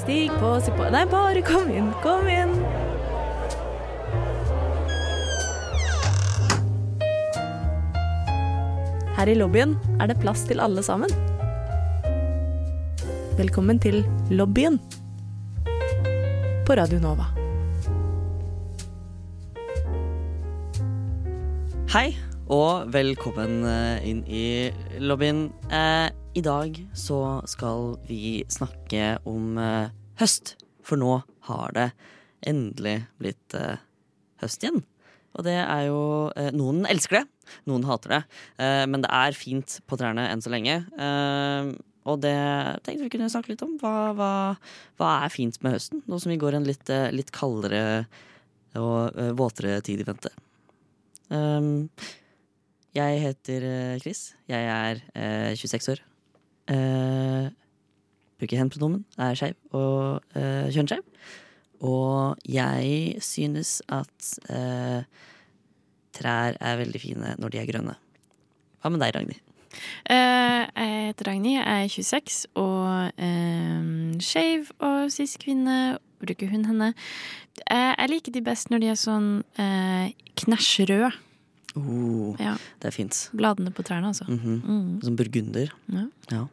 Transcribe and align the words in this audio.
Stig 0.00 0.32
på, 0.40 0.52
si 0.60 0.72
på 0.76 0.88
Nei, 0.92 1.04
bare 1.08 1.40
kom 1.46 1.68
inn, 1.72 1.90
kom 2.04 2.28
inn. 2.28 2.54
Her 9.16 9.28
i 9.28 9.36
lobbyen 9.36 9.76
er 10.00 10.08
det 10.08 10.16
plass 10.22 10.46
til 10.48 10.60
alle 10.64 10.84
sammen. 10.84 11.12
Velkommen 13.40 13.80
til 13.80 14.02
lobbyen 14.32 14.80
på 16.68 16.76
Radio 16.76 17.00
Nova. 17.00 17.28
Hei, 21.90 22.14
og 22.46 22.92
velkommen 22.94 23.64
eh, 23.66 24.08
inn 24.08 24.24
i 24.28 24.44
lobbyen. 25.02 25.48
Eh, 25.74 26.08
I 26.30 26.42
dag 26.46 26.76
så 26.94 27.40
skal 27.50 27.96
vi 28.06 28.44
snakke 28.46 29.16
om 29.26 29.56
eh, 29.58 29.90
høst, 30.20 30.52
for 30.86 31.00
nå 31.00 31.16
har 31.48 31.72
det 31.74 31.86
endelig 32.46 33.00
blitt 33.18 33.54
eh, 33.58 33.80
høst 34.38 34.62
igjen. 34.62 34.84
Og 35.34 35.42
det 35.48 35.56
er 35.58 35.88
jo 35.88 36.02
eh, 36.38 36.52
Noen 36.54 36.84
elsker 36.86 37.18
det, 37.18 37.24
noen 37.66 37.82
hater 37.88 38.14
det, 38.14 38.20
eh, 38.62 38.84
men 38.86 39.02
det 39.02 39.10
er 39.10 39.34
fint 39.34 39.80
på 39.90 39.98
trærne 39.98 40.28
enn 40.30 40.44
så 40.44 40.52
lenge. 40.54 40.76
Eh, 40.86 41.72
og 42.06 42.22
det 42.22 42.36
tenkte 42.86 43.08
vi 43.08 43.12
kunne 43.16 43.30
snakke 43.32 43.50
litt 43.56 43.64
om. 43.66 43.74
Hva, 43.82 44.12
hva, 44.14 44.30
hva 45.02 45.08
er 45.24 45.34
fint 45.34 45.58
med 45.66 45.74
høsten, 45.74 46.04
nå 46.06 46.20
som 46.22 46.30
vi 46.30 46.38
går 46.38 46.60
en 46.60 46.68
litt, 46.68 46.86
eh, 46.94 47.08
litt 47.10 47.34
kaldere 47.34 48.04
og 48.78 49.18
våtere 49.34 49.80
tid 49.82 50.04
i 50.04 50.06
vente? 50.06 50.30
Um, 51.34 51.90
jeg 52.94 53.18
heter 53.22 53.66
Chris. 54.02 54.28
Jeg 54.50 54.70
er 54.70 55.02
eh, 55.18 55.58
26 55.58 55.90
år. 55.96 56.04
Eh, 56.68 57.48
bruker 58.40 58.60
hen-pronomen, 58.60 59.04
er 59.18 59.36
skeiv 59.36 59.56
og 59.76 60.22
uh, 60.36 60.68
kjønnsskeiv. 60.72 61.04
Og 61.84 62.40
jeg 62.48 63.20
synes 63.24 63.82
at 63.88 64.30
uh, 64.48 65.02
trær 66.16 66.56
er 66.60 66.80
veldig 66.80 67.00
fine 67.00 67.34
når 67.40 67.52
de 67.52 67.60
er 67.60 67.68
grønne. 67.68 67.96
Hva 68.80 68.92
med 68.92 69.02
deg, 69.04 69.14
Ragnhild? 69.16 69.42
Uh, 70.08 70.64
jeg 70.72 71.06
heter 71.10 71.28
Ragnhild, 71.28 71.60
jeg 71.60 71.84
er 71.84 71.88
26 71.88 72.46
og 72.54 73.12
uh, 73.28 74.20
skeiv 74.24 74.72
og 74.78 75.12
cis-kvinne. 75.12 75.98
Bruker 76.20 76.50
hun 76.52 76.66
henne. 76.68 76.92
Eh, 77.64 77.94
jeg 77.96 78.10
liker 78.10 78.32
de 78.32 78.42
best 78.44 78.68
når 78.68 78.82
de 78.82 78.88
er 78.92 78.98
sånn 79.00 79.28
uh, 79.56 80.06
knæsjrøde. 80.42 81.08
Oh, 81.76 82.34
Ja. 82.40 82.56
det 82.80 82.88
er 82.88 82.94
fint. 82.94 83.30
Bladene 83.36 83.70
på 83.70 83.82
trærne, 83.86 84.06
altså. 84.10 84.24
Mhm. 84.28 84.62
Mm. 84.66 85.02
Som 85.02 85.16
burgunder. 85.16 85.70
Ja. 85.92 86.06
Ja. 86.30 86.44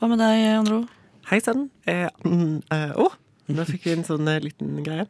Hva 0.00 0.08
med 0.08 0.18
deg, 0.18 0.44
Andro? 0.58 0.86
Hei 1.26 1.40
sann. 1.40 1.70
Eh, 1.86 2.08
mm, 2.24 2.62
eh, 2.70 2.92
å, 2.94 3.08
nå 3.48 3.64
fikk 3.66 3.84
vi 3.84 3.92
en 3.96 4.04
sånn 4.04 4.28
eh, 4.28 4.38
liten 4.40 4.82
greie. 4.84 5.06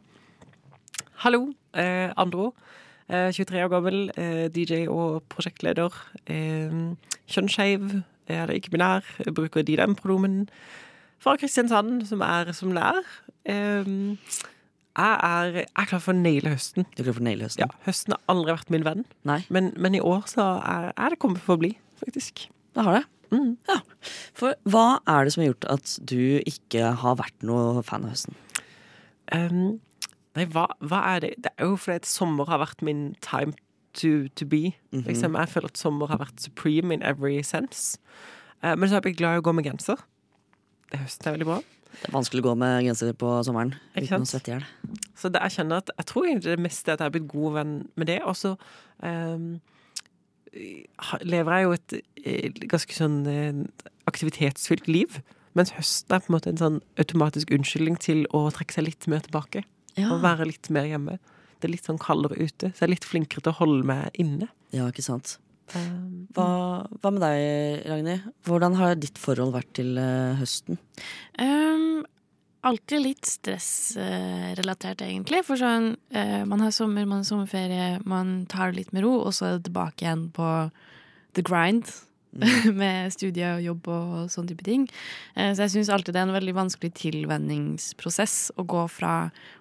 Hallo, 1.23 1.53
eh, 1.73 2.11
Andro. 2.17 2.53
Eh, 3.09 3.29
23 3.31 3.63
år 3.63 3.69
gammel, 3.69 4.09
eh, 4.17 4.47
DJ 4.49 4.87
og 4.87 5.23
prosjektleder. 5.29 5.93
Eh, 6.25 6.95
Kjønnsskeiv, 7.27 8.03
eller 8.27 8.53
ikke-binær. 8.57 9.03
Bruker 9.33 9.63
de 9.63 9.75
dem 9.75 9.95
pronomen. 9.95 10.49
Fra 11.19 11.35
Kristiansand, 11.37 12.05
som 12.07 12.21
er 12.21 12.51
som 12.53 12.71
lærer 12.73 13.03
Eh, 13.47 13.85
jeg 14.97 15.17
er, 15.29 15.59
jeg 15.61 15.67
er 15.83 15.89
klar 15.91 16.01
for 16.01 16.13
å 16.15 16.17
naile 16.17 16.53
høsten. 16.55 16.87
Du 16.95 17.01
er 17.03 17.07
klar 17.09 17.17
for 17.19 17.27
nailhøsten? 17.27 17.63
Ja, 17.63 17.81
høsten 17.85 18.15
har 18.15 18.23
aldri 18.33 18.55
vært 18.55 18.71
min 18.73 18.85
venn, 18.87 19.03
Nei, 19.29 19.41
men, 19.53 19.69
men 19.77 19.97
i 19.97 20.01
år 20.01 20.25
så 20.31 20.47
er, 20.65 20.89
er 20.95 21.13
det 21.13 21.19
kommet 21.21 21.43
for 21.45 21.57
å 21.57 21.61
bli, 21.61 21.75
faktisk. 22.01 22.47
det 22.77 22.85
har 22.87 22.99
det. 22.99 23.05
Mm. 23.33 23.57
Ja. 23.67 23.81
For 24.37 24.55
hva 24.71 24.87
er 25.09 25.27
det 25.27 25.35
som 25.35 25.43
har 25.43 25.51
gjort 25.51 25.67
at 25.73 25.93
du 26.07 26.39
ikke 26.47 26.93
har 27.01 27.17
vært 27.19 27.45
noe 27.45 27.83
fan 27.85 28.07
av 28.07 28.15
høsten? 28.15 28.37
Um, 29.35 29.79
nei, 30.37 30.47
hva, 30.53 30.69
hva 30.79 31.03
er 31.13 31.23
det? 31.25 31.31
Det 31.43 31.51
er 31.57 31.67
jo 31.67 31.79
fordi 31.79 32.01
at 32.01 32.09
sommer 32.09 32.47
har 32.49 32.61
vært 32.63 32.83
min 32.87 33.09
time 33.25 33.53
to, 33.97 34.27
to 34.39 34.45
be. 34.45 34.75
Liksom. 34.93 35.35
Jeg 35.35 35.49
føler 35.49 35.73
at 35.73 35.81
sommer 35.81 36.11
har 36.11 36.21
vært 36.21 36.41
supreme 36.41 36.93
in 36.93 37.03
every 37.03 37.41
sense. 37.43 37.97
Eh, 38.63 38.75
men 38.75 38.87
så 38.87 38.95
har 38.95 39.01
jeg 39.01 39.09
blitt 39.11 39.21
glad 39.21 39.37
i 39.37 39.41
å 39.41 39.45
gå 39.45 39.53
med 39.57 39.67
genser. 39.67 40.01
Det 40.91 41.01
høsten 41.01 41.27
er 41.29 41.35
veldig 41.37 41.49
bra. 41.49 41.57
Det 42.01 42.09
er 42.09 42.13
vanskelig 42.13 42.43
å 42.43 42.47
gå 42.49 42.53
med 42.61 42.83
genser 42.85 43.15
på 43.17 43.31
sommeren 43.45 43.73
uten 43.95 44.25
å 44.25 44.29
svette 44.29 44.51
i 44.51 44.55
hjel. 44.55 44.67
Så 45.17 45.31
det, 45.33 45.41
jeg 45.47 45.57
kjenner 45.57 45.81
at 45.81 45.89
jeg 45.95 46.09
tror 46.11 46.27
egentlig 46.27 46.53
det 46.53 46.65
meste 46.67 46.93
at 46.93 47.01
jeg 47.01 47.09
har 47.09 47.15
blitt 47.15 47.31
god 47.31 47.55
venn 47.57 47.73
med 47.97 48.09
det. 48.11 48.19
Og 48.29 48.37
så 48.37 48.53
um, 49.01 49.47
lever 51.25 51.55
jeg 51.55 51.65
jo 51.65 51.73
et 51.77 51.95
eh, 51.97 52.61
ganske 52.69 52.97
sånn 52.97 53.17
eh, 53.31 53.63
aktivitetsfylt 54.09 54.89
liv. 54.91 55.19
Mens 55.57 55.73
høsten 55.73 56.13
er 56.13 56.21
på 56.21 56.31
en 56.31 56.37
måte 56.37 56.53
en 56.53 56.61
sånn 56.61 56.77
automatisk 57.01 57.51
unnskyldning 57.55 57.97
til 58.03 58.23
å 58.37 58.45
trekke 58.53 58.77
seg 58.77 58.87
litt 58.91 59.09
mer 59.09 59.25
tilbake. 59.25 59.65
Ja. 59.97 60.11
Og 60.13 60.21
være 60.25 60.51
litt 60.51 60.69
mer 60.73 60.85
hjemme. 60.85 61.17
Det 61.57 61.65
er 61.65 61.73
litt 61.73 61.89
sånn 61.89 62.01
kaldere 62.01 62.37
ute, 62.37 62.69
så 62.69 62.83
jeg 62.83 62.85
er 62.85 62.93
litt 62.93 63.07
flinkere 63.07 63.41
til 63.41 63.55
å 63.55 63.59
holde 63.63 63.87
meg 63.89 64.19
inne. 64.21 64.51
ja, 64.75 64.85
ikke 64.91 65.05
sant. 65.05 65.39
Hva, 65.73 66.49
hva 67.01 67.11
med 67.11 67.23
deg, 67.23 67.87
Ragnhild? 67.89 68.29
Hvordan 68.47 68.77
har 68.79 68.95
ditt 68.99 69.19
forhold 69.19 69.55
vært 69.55 69.73
til 69.79 69.97
uh, 69.99 70.37
høsten? 70.39 70.79
Um, 71.41 72.05
alltid 72.67 73.03
litt 73.03 73.27
stressrelatert, 73.27 75.03
egentlig. 75.03 75.43
For 75.47 75.59
sånn, 75.59 75.93
uh, 76.15 76.41
man 76.47 76.63
har 76.63 76.73
sommer, 76.75 77.07
man 77.09 77.23
har 77.23 77.29
sommerferie, 77.29 77.93
man 78.07 78.41
tar 78.51 78.71
det 78.71 78.83
litt 78.83 78.95
med 78.95 79.07
ro, 79.07 79.17
og 79.25 79.35
så 79.35 79.49
er 79.49 79.57
det 79.57 79.67
tilbake 79.69 80.07
igjen 80.07 80.27
på 80.35 80.51
the 81.37 81.45
grind. 81.45 81.91
med 82.81 83.13
studie 83.13 83.47
og 83.55 83.63
jobb 83.63 83.87
og 83.91 84.15
sånn 84.31 84.47
type 84.49 84.65
ting. 84.65 84.85
Eh, 85.35 85.53
så 85.55 85.65
jeg 85.65 85.73
syns 85.77 85.91
alltid 85.93 86.15
det 86.15 86.21
er 86.21 86.27
en 86.27 86.35
veldig 86.35 86.55
vanskelig 86.57 86.91
tilvenningsprosess 86.99 88.35
å 88.59 88.65
gå 88.67 88.83
fra 88.91 89.13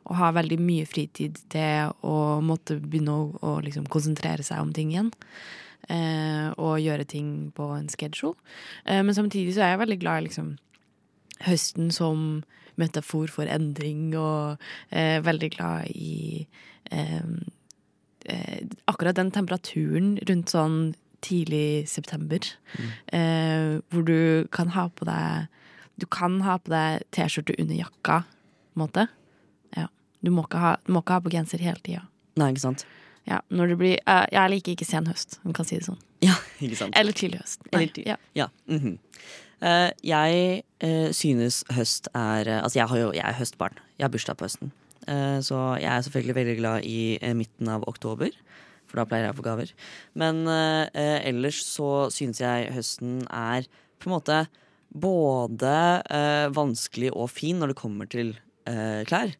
å 0.06 0.16
ha 0.18 0.32
veldig 0.36 0.58
mye 0.60 0.88
fritid 0.88 1.40
til 1.52 1.94
å 2.06 2.16
måtte 2.44 2.78
begynne 2.82 3.14
å, 3.14 3.30
å 3.40 3.54
liksom 3.64 3.88
konsentrere 3.92 4.44
seg 4.46 4.60
om 4.62 4.74
ting 4.76 4.92
igjen. 4.92 5.12
Eh, 5.86 6.50
og 6.58 6.80
gjøre 6.82 7.04
ting 7.06 7.52
på 7.54 7.68
en 7.76 7.86
schedule. 7.86 8.34
Eh, 8.90 9.02
men 9.06 9.14
samtidig 9.14 9.54
så 9.54 9.62
er 9.62 9.74
jeg 9.74 9.84
veldig 9.84 9.98
glad 10.02 10.18
i 10.18 10.26
liksom 10.26 10.48
høsten 11.46 11.92
som 11.94 12.42
metafor 12.76 13.30
for 13.30 13.46
endring, 13.46 14.10
og 14.18 14.58
eh, 14.90 15.20
veldig 15.24 15.50
glad 15.54 15.92
i 15.94 16.46
eh, 16.90 17.28
eh, 18.26 18.60
akkurat 18.90 19.16
den 19.16 19.30
temperaturen 19.30 20.16
rundt 20.28 20.52
sånn 20.52 20.80
tidlig 21.24 21.86
september, 21.88 22.42
eh, 23.14 23.78
hvor 23.90 24.04
du 24.06 24.46
kan 24.52 24.74
ha 24.76 24.88
på 24.88 25.06
deg 25.08 25.52
Du 25.96 26.04
kan 26.12 26.42
ha 26.44 26.58
på 26.60 26.68
deg 26.68 27.06
T-skjorte 27.16 27.54
under 27.56 27.72
jakka, 27.72 28.18
på 28.28 28.76
en 28.76 28.82
måte. 28.82 29.06
Ja. 29.72 29.86
Du 30.20 30.28
må 30.28 30.42
ikke 30.44 30.60
ha, 30.60 30.74
du 30.84 30.90
må 30.92 31.00
ikke 31.00 31.16
ha 31.16 31.22
på 31.24 31.32
genser 31.32 31.62
hele 31.64 31.80
tida. 31.80 32.02
Nei, 32.36 32.50
ikke 32.52 32.66
sant? 32.66 32.84
Ja, 33.26 33.40
når 33.50 33.72
det 33.72 33.78
blir 33.80 33.96
uh, 34.06 34.24
Jeg 34.30 34.52
liker 34.52 34.76
ikke 34.76 34.86
sen 34.86 35.08
høst, 35.10 35.40
om 35.42 35.50
man 35.50 35.58
kan 35.58 35.66
si 35.68 35.78
det 35.80 35.86
sånn. 35.88 35.98
Ja, 36.24 36.36
ikke 36.64 36.78
sant? 36.78 36.96
Eller 36.98 37.16
tidlig 37.16 37.42
høst. 37.42 37.60
Eller 37.72 37.90
tidlig. 37.90 38.06
Ja. 38.12 38.16
Ja. 38.38 38.48
Mm 38.70 38.80
-hmm. 38.80 38.96
uh, 39.66 39.90
jeg 40.02 40.62
uh, 40.84 41.10
synes 41.12 41.64
høst 41.70 42.08
er 42.14 42.62
Altså, 42.62 42.78
jeg, 42.78 42.88
har 42.88 42.98
jo, 42.98 43.12
jeg 43.12 43.24
er 43.26 43.38
høstbarn. 43.38 43.78
Jeg 43.98 44.04
har 44.04 44.10
bursdag 44.10 44.36
på 44.36 44.44
høsten. 44.44 44.72
Så 45.42 45.78
jeg 45.80 45.96
er 45.96 46.00
selvfølgelig 46.00 46.34
veldig 46.34 46.56
glad 46.56 46.84
i 46.84 47.18
midten 47.34 47.68
av 47.68 47.84
oktober. 47.86 48.30
For 48.86 48.96
da 48.96 49.04
pleier 49.04 49.24
jeg 49.24 49.34
å 49.34 49.36
få 49.36 49.42
gaver. 49.42 49.70
Men 50.14 50.48
ellers 51.22 51.62
så 51.62 52.10
synes 52.10 52.40
jeg 52.40 52.72
høsten 52.74 53.22
er 53.30 53.62
på 54.00 54.10
en 54.10 54.16
måte 54.16 54.48
både 54.90 56.02
vanskelig 56.50 57.12
og 57.14 57.30
fin 57.30 57.58
når 57.58 57.66
det 57.66 57.76
kommer 57.76 58.06
til 58.06 58.36
klær. 59.06 59.30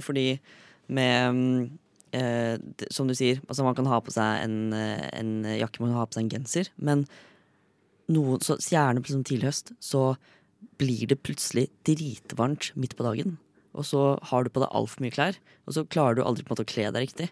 Fordi 0.00 0.40
med 0.88 1.34
mm, 1.34 1.78
eh, 2.16 2.56
Som 2.90 3.10
du 3.10 3.14
sier, 3.16 3.40
altså 3.48 3.66
man 3.66 3.76
kan 3.78 3.88
ha 3.90 4.00
på 4.02 4.14
seg 4.14 4.44
en, 4.44 4.72
eh, 4.76 5.08
en 5.16 5.44
jakke, 5.44 5.82
man 5.82 5.92
kan 5.92 6.00
ha 6.00 6.08
på 6.08 6.18
seg 6.18 6.26
en 6.26 6.32
genser. 6.34 6.70
Men 6.76 7.06
noen, 8.10 8.42
så 8.42 8.58
gjerne 8.58 9.02
på 9.02 9.12
sånn 9.14 9.26
tidlig 9.26 9.50
høst, 9.50 9.72
så 9.82 10.14
blir 10.80 11.06
det 11.08 11.22
plutselig 11.24 11.68
dritvarmt 11.88 12.72
midt 12.76 12.96
på 12.98 13.06
dagen. 13.06 13.38
Og 13.76 13.86
så 13.86 14.18
har 14.30 14.44
du 14.44 14.50
på 14.50 14.62
deg 14.62 14.72
altfor 14.74 15.04
mye 15.04 15.14
klær, 15.14 15.38
og 15.66 15.76
så 15.76 15.86
klarer 15.86 16.18
du 16.18 16.24
aldri 16.24 16.44
på 16.44 16.50
en 16.50 16.56
måte 16.56 16.66
å 16.66 16.72
kle 16.72 16.88
deg 16.90 17.06
riktig. 17.06 17.28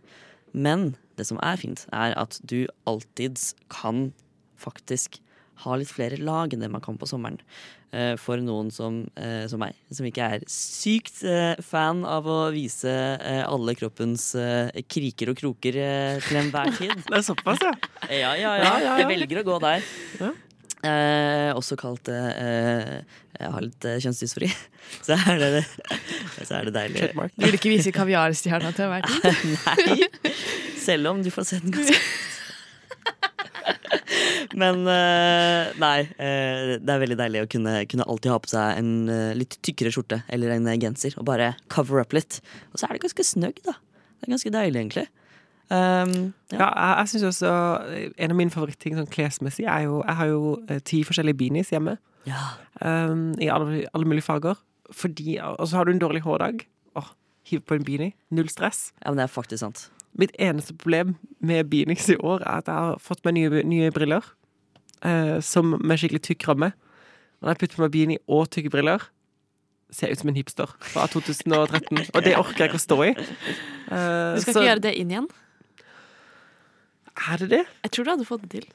Men 0.54 0.92
det 1.18 1.26
som 1.28 1.40
er 1.44 1.58
fint, 1.60 1.84
er 1.92 2.14
at 2.16 2.38
du 2.46 2.68
alltids 2.88 3.52
kan 3.72 4.12
faktisk 4.58 5.18
ha 5.64 5.76
litt 5.80 5.90
flere 5.92 6.18
lag 6.22 6.52
enn 6.54 6.62
det 6.64 6.70
man 6.72 6.82
kan 6.84 6.98
på 7.00 7.08
sommeren. 7.10 7.38
Eh, 7.90 8.14
For 8.20 8.36
noen 8.44 8.68
som, 8.74 9.00
eh, 9.16 9.46
som 9.48 9.62
meg, 9.62 9.76
som 9.90 10.06
ikke 10.08 10.26
er 10.36 10.42
sykt 10.52 11.22
eh, 11.24 11.54
fan 11.64 12.02
av 12.08 12.26
å 12.28 12.40
vise 12.52 12.90
alle 13.48 13.74
kroppens 13.78 14.30
kriker 14.92 15.32
og 15.32 15.40
kroker 15.40 15.78
til 16.26 16.42
enhver 16.42 16.74
tid. 16.76 16.92
Det 17.08 17.16
er 17.22 17.24
såpass, 17.26 17.62
ja. 17.68 17.72
Ja, 18.12 18.34
ja, 18.36 18.52
ja. 18.60 18.98
Jeg 19.00 19.08
velger 19.14 19.40
å 19.42 19.48
gå 19.52 19.58
der. 19.64 19.88
Ja. 20.20 20.34
Eh, 20.78 21.50
også 21.58 21.74
kalt 21.74 22.06
eh, 22.06 23.00
Jeg 23.34 23.48
har 23.50 23.64
litt 23.64 23.82
eh, 23.88 23.96
kjønnsdysfori. 24.04 24.46
Så 25.04 25.16
er 25.18 25.40
det, 25.42 25.64
så 26.46 26.54
er 26.60 26.68
det 26.68 26.72
deilig. 26.72 27.08
Du 27.34 27.42
vil 27.44 27.56
ikke 27.58 27.68
vise 27.72 27.90
kaviarstjerna 27.92 28.70
til 28.72 28.88
hver 28.88 29.04
tid? 29.04 29.58
Nei. 29.66 30.06
Selv 30.80 31.10
om 31.10 31.20
du 31.20 31.28
får 31.34 31.44
se 31.50 31.58
den 31.60 31.74
ganske 31.74 31.98
Men 34.56 34.86
eh, 34.88 35.74
nei, 35.80 35.98
eh, 36.16 36.78
det 36.80 36.92
er 36.94 37.02
veldig 37.02 37.18
deilig 37.20 37.42
å 37.44 37.50
kunne, 37.52 37.74
kunne 37.90 38.06
alltid 38.08 38.32
ha 38.32 38.38
på 38.40 38.50
seg 38.52 38.80
en 38.80 38.92
eh, 39.12 39.34
litt 39.36 39.58
tykkere 39.66 39.92
skjorte 39.92 40.22
eller 40.32 40.54
en 40.54 40.68
genser 40.80 41.16
og 41.20 41.26
bare 41.28 41.50
cover 41.72 42.00
up 42.00 42.14
litt. 42.16 42.40
Og 42.72 42.80
så 42.80 42.88
er 42.88 42.96
det 42.96 43.04
ganske 43.04 43.26
snøgg, 43.28 43.60
da. 43.66 43.76
Det 44.18 44.28
er 44.28 44.34
ganske 44.34 44.54
deilig, 44.54 44.80
egentlig. 44.80 45.06
Um, 45.68 46.14
ja. 46.48 46.62
Ja, 46.62 46.68
jeg, 46.72 46.92
jeg 46.96 47.08
synes 47.10 47.24
også 47.28 47.48
En 48.16 48.32
av 48.32 48.38
mine 48.38 48.52
favorittting 48.54 48.94
sånn 48.96 49.10
klesmessig 49.12 49.66
er 49.68 49.82
jo 49.84 49.98
Jeg 50.00 50.16
har 50.16 50.30
jo 50.30 50.52
ti 50.88 51.02
forskjellige 51.04 51.36
beanies 51.42 51.68
hjemme. 51.74 51.98
ja. 52.24 52.54
um, 52.80 53.34
I 53.36 53.50
alle, 53.52 53.82
alle 53.92 54.08
mulige 54.08 54.24
farger. 54.24 54.56
Fordi, 54.88 55.36
og 55.42 55.68
så 55.68 55.76
har 55.76 55.84
du 55.84 55.92
en 55.92 56.00
dårlig 56.00 56.22
hårdag. 56.24 56.64
Åh, 56.96 57.10
hiv 57.50 57.60
på 57.68 57.76
en 57.76 57.84
beanie. 57.84 58.14
Null 58.32 58.48
stress. 58.48 58.94
ja, 59.02 59.10
men 59.10 59.20
det 59.20 59.26
er 59.26 59.34
faktisk 59.34 59.60
sant. 59.60 59.90
Mitt 60.18 60.32
eneste 60.40 60.72
problem 60.74 61.14
med 61.44 61.68
beanies 61.70 62.08
i 62.08 62.16
år 62.16 62.40
er 62.40 62.62
at 62.62 62.72
jeg 62.72 62.74
har 62.88 62.96
fått 63.04 63.20
meg 63.28 63.36
nye, 63.36 63.60
nye 63.68 63.92
briller. 63.94 64.24
Eh, 65.02 65.38
som 65.44 65.76
med 65.80 65.98
skikkelig 66.00 66.22
tykk 66.28 66.48
ramme. 66.48 66.72
Når 67.42 67.52
jeg 67.54 67.58
putter 67.62 67.76
på 67.78 67.82
meg 67.86 67.92
beanie 67.94 68.18
og 68.28 68.48
tykke 68.50 68.70
briller, 68.72 69.04
ser 69.90 70.10
ut 70.12 70.18
som 70.20 70.28
en 70.28 70.36
hipster 70.36 70.68
fra 70.92 71.06
2013. 71.14 72.08
Og 72.14 72.24
det 72.24 72.36
orker 72.36 72.64
jeg 72.66 72.72
ikke 72.72 72.80
å 72.80 72.86
stå 72.86 72.98
i. 73.06 73.12
Eh, 73.14 74.34
Du 74.36 74.40
skal 74.42 74.54
så- 74.54 74.60
ikke 74.60 74.68
gjøre 74.70 74.82
det 74.88 74.94
inn 74.98 75.10
igjen? 75.14 75.28
Er 77.28 77.36
det 77.40 77.48
det? 77.50 77.64
Jeg 77.82 77.90
tror 77.90 78.04
du 78.06 78.10
hadde 78.12 78.24
fått 78.28 78.42
det 78.46 78.50
til. 78.60 78.66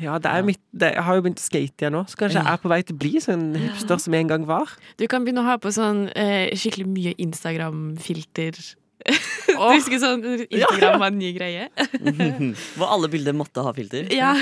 Ja, 0.00 0.14
det 0.16 0.30
er 0.32 0.42
mitt, 0.48 0.60
det, 0.72 0.94
jeg 0.94 1.02
har 1.04 1.14
jo 1.18 1.24
begynt 1.26 1.42
å 1.42 1.44
skate 1.44 1.82
igjen 1.84 1.92
nå, 1.92 2.00
så 2.08 2.16
kanskje 2.16 2.40
jeg 2.40 2.48
er 2.48 2.60
på 2.62 2.70
vei 2.72 2.78
til 2.88 2.96
å 2.96 3.00
bli 3.02 3.20
sånn 3.20 3.42
hipster 3.60 4.00
som 4.00 4.14
jeg 4.16 4.24
en 4.24 4.30
gang 4.30 4.46
var. 4.48 4.70
Du 4.96 5.04
kan 5.12 5.26
begynne 5.26 5.42
å 5.44 5.48
ha 5.50 5.58
på 5.60 5.68
sånn 5.76 6.06
eh, 6.16 6.48
skikkelig 6.56 6.86
mye 6.88 7.12
Instagram-filter. 7.20 8.56
Du 9.52 9.68
husker 9.76 10.00
sånn 10.00 10.22
Instagram 10.46 11.00
var 11.02 11.10
en 11.10 11.18
ny 11.20 11.32
greie? 11.36 11.68
Hvor 12.78 12.88
alle 12.94 13.10
bilder 13.12 13.36
måtte 13.36 13.62
ha 13.64 13.72
filter. 13.76 14.08
Ja. 14.14 14.32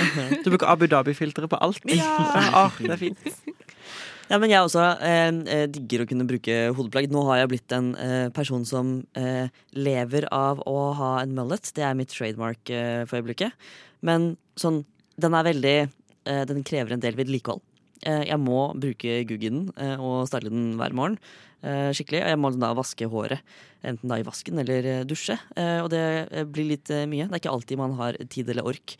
Du 0.44 0.50
bruker 0.52 0.70
Abu 0.70 0.86
Dhabi-filteret 0.90 1.50
på 1.50 1.58
alt. 1.60 1.82
Ja. 1.92 2.14
Ah, 2.54 2.76
det 2.80 2.94
er 2.94 3.00
fint. 3.00 3.32
Ja, 4.30 4.38
men 4.38 4.52
jeg 4.52 4.62
også 4.62 4.84
eh, 5.02 5.32
eh, 5.50 5.64
digger 5.74 6.04
å 6.04 6.06
kunne 6.06 6.26
bruke 6.28 6.58
hodeplagg. 6.76 7.08
Nå 7.10 7.24
har 7.26 7.40
jeg 7.40 7.50
blitt 7.50 7.74
en 7.74 7.88
eh, 7.98 8.28
person 8.34 8.62
som 8.68 9.00
eh, 9.18 9.50
lever 9.74 10.28
av 10.30 10.62
å 10.70 10.92
ha 11.00 11.16
en 11.24 11.34
mullet. 11.34 11.72
Det 11.74 11.82
er 11.82 11.96
mitt 11.98 12.14
trademark 12.14 12.70
eh, 12.70 13.02
for 13.10 13.18
øyeblikket. 13.18 13.56
Men 14.06 14.36
sånn, 14.60 14.84
den 15.20 15.34
er 15.36 15.48
veldig 15.50 15.74
eh, 15.82 16.44
Den 16.46 16.62
krever 16.66 16.94
en 16.94 17.02
del 17.02 17.18
vedlikehold. 17.18 17.64
Eh, 18.06 18.24
jeg 18.30 18.40
må 18.40 18.70
bruke 18.80 19.20
Guggien 19.28 19.66
eh, 19.76 19.96
og 20.00 20.28
stelle 20.30 20.52
den 20.52 20.74
hver 20.80 20.94
morgen. 20.96 21.18
eh, 21.62 21.90
skikkelig, 21.92 22.22
og 22.24 22.30
Jeg 22.30 22.40
må 22.40 22.50
da 22.56 22.72
vaske 22.72 23.08
håret, 23.12 23.40
enten 23.84 24.08
da 24.08 24.16
i 24.16 24.24
vasken 24.24 24.58
eller 24.58 25.04
dusje. 25.04 25.36
Og 25.56 25.90
det 25.90 26.46
blir 26.52 26.70
litt 26.70 26.88
mye. 26.88 27.28
Det 27.28 27.36
er 27.36 27.42
ikke 27.42 27.52
alltid 27.52 27.80
man 27.80 27.96
har 27.98 28.16
tid 28.28 28.48
eller 28.48 28.64
ork 28.64 28.96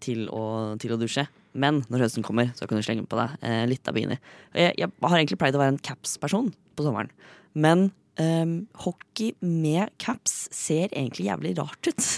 til, 0.00 0.28
å, 0.28 0.76
til 0.80 0.92
å 0.92 0.98
dusje. 1.00 1.26
Men 1.52 1.82
når 1.88 2.04
høsten 2.04 2.24
kommer, 2.24 2.50
så 2.56 2.66
kan 2.66 2.76
du 2.76 2.84
slenge 2.84 3.06
på 3.08 3.16
deg 3.16 3.68
litt 3.68 3.88
av 3.88 3.96
beanie. 3.96 4.20
Jeg, 4.52 4.74
jeg 4.76 4.90
har 5.00 5.16
egentlig 5.16 5.38
pleid 5.40 5.56
å 5.56 5.62
være 5.62 5.76
en 5.76 5.84
caps-person 5.84 6.50
på 6.76 6.84
sommeren. 6.84 7.12
Men 7.56 7.92
um, 8.20 8.66
hockey 8.84 9.32
med 9.40 9.92
caps 9.98 10.48
ser 10.52 10.92
egentlig 10.92 11.30
jævlig 11.30 11.56
rart 11.60 11.88
ut. 11.88 12.10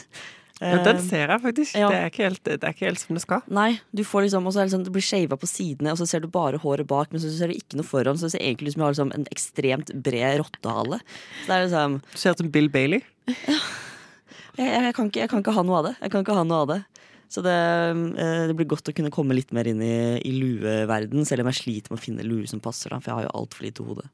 Ja, 0.56 0.78
den 0.80 0.96
Ehm, 0.96 1.04
ser 1.04 1.28
jeg 1.28 1.40
faktisk. 1.42 1.74
ja. 1.76 1.88
Det, 1.92 1.96
er 1.96 2.10
ikke 2.10 2.24
helt, 2.24 2.42
det 2.44 2.64
er 2.64 2.72
ikke 2.72 2.86
helt 2.86 3.00
som 3.02 3.16
det 3.18 3.22
skal. 3.26 3.42
Nei, 3.52 3.80
du 3.92 4.02
får 4.08 4.24
liksom, 4.24 4.46
og 4.48 4.54
så 4.54 4.62
er 4.62 4.68
det 4.68 4.72
sånn, 4.72 4.86
det 4.86 4.92
blir 4.94 5.04
shava 5.04 5.36
på 5.36 5.48
sidene, 5.50 5.92
og 5.92 5.98
så 6.00 6.06
ser 6.08 6.24
du 6.24 6.28
bare 6.32 6.56
håret 6.62 6.88
bak, 6.88 7.12
men 7.12 7.20
så 7.20 7.28
ser 7.34 7.52
du 7.52 7.58
ikke 7.58 7.76
noe 7.76 7.84
foran, 7.84 8.16
så 8.16 8.30
det 8.30 8.36
ser 8.38 8.44
egentlig 8.46 8.72
ut 8.72 8.76
som 8.78 8.80
jeg 8.80 8.86
har 8.86 8.94
liksom 8.96 9.12
en 9.18 9.28
ekstremt 9.34 9.92
bred 10.06 10.40
rottehale. 10.40 11.00
Så 11.44 11.50
det 11.50 11.56
er 11.58 11.66
liksom 11.66 11.98
Du 12.00 12.16
ser 12.22 12.32
ut 12.32 12.44
som 12.44 12.50
Bill 12.50 12.70
Bailey. 12.72 13.02
jeg, 14.56 14.68
jeg, 14.70 14.94
kan 14.96 15.10
ikke, 15.10 15.20
jeg 15.26 15.32
kan 15.34 15.44
ikke 15.44 15.56
ha 15.58 15.66
noe 15.66 15.82
av 15.82 15.88
det. 15.90 15.94
Jeg 16.00 16.14
kan 16.14 16.24
ikke 16.24 16.38
ha 16.40 16.46
noe 16.48 16.62
av 16.64 16.72
det. 16.72 16.80
Så 17.28 17.42
det, 17.42 17.52
eh, 18.22 18.42
det 18.48 18.54
blir 18.56 18.68
godt 18.70 18.88
å 18.88 18.94
kunne 18.94 19.10
komme 19.12 19.34
litt 19.34 19.50
mer 19.52 19.66
inn 19.66 19.80
i, 19.82 19.94
i 20.22 20.32
lueverden, 20.38 21.26
selv 21.26 21.42
om 21.42 21.50
jeg 21.50 21.60
sliter 21.60 21.92
med 21.92 21.98
å 21.98 22.04
finne 22.04 22.26
lue 22.26 22.46
som 22.48 22.62
passer, 22.62 22.94
da, 22.94 23.00
for 23.02 23.10
jeg 23.10 23.18
har 23.18 23.26
jo 23.26 23.32
altfor 23.42 23.66
lite 23.66 23.84
hode. 23.86 24.06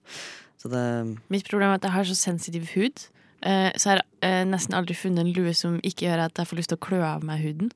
Så 0.58 0.70
det 0.72 0.84
Mitt 1.30 1.46
problem 1.48 1.70
er 1.70 1.78
at 1.78 1.84
jeg 1.86 1.92
har 1.92 2.08
så 2.08 2.16
sensitiv 2.16 2.70
hud. 2.72 3.04
Eh, 3.42 3.70
så 3.76 3.90
jeg 3.92 3.98
har 3.98 4.04
jeg 4.22 4.48
nesten 4.52 4.76
aldri 4.78 4.94
funnet 4.94 5.24
en 5.24 5.32
lue 5.34 5.52
som 5.58 5.78
ikke 5.82 6.06
gjør 6.06 6.26
at 6.28 6.38
jeg 6.38 6.46
får 6.50 6.58
lyst 6.60 6.70
til 6.72 6.78
å 6.78 6.84
klø 6.86 7.00
av 7.06 7.24
meg 7.26 7.42
huden. 7.42 7.72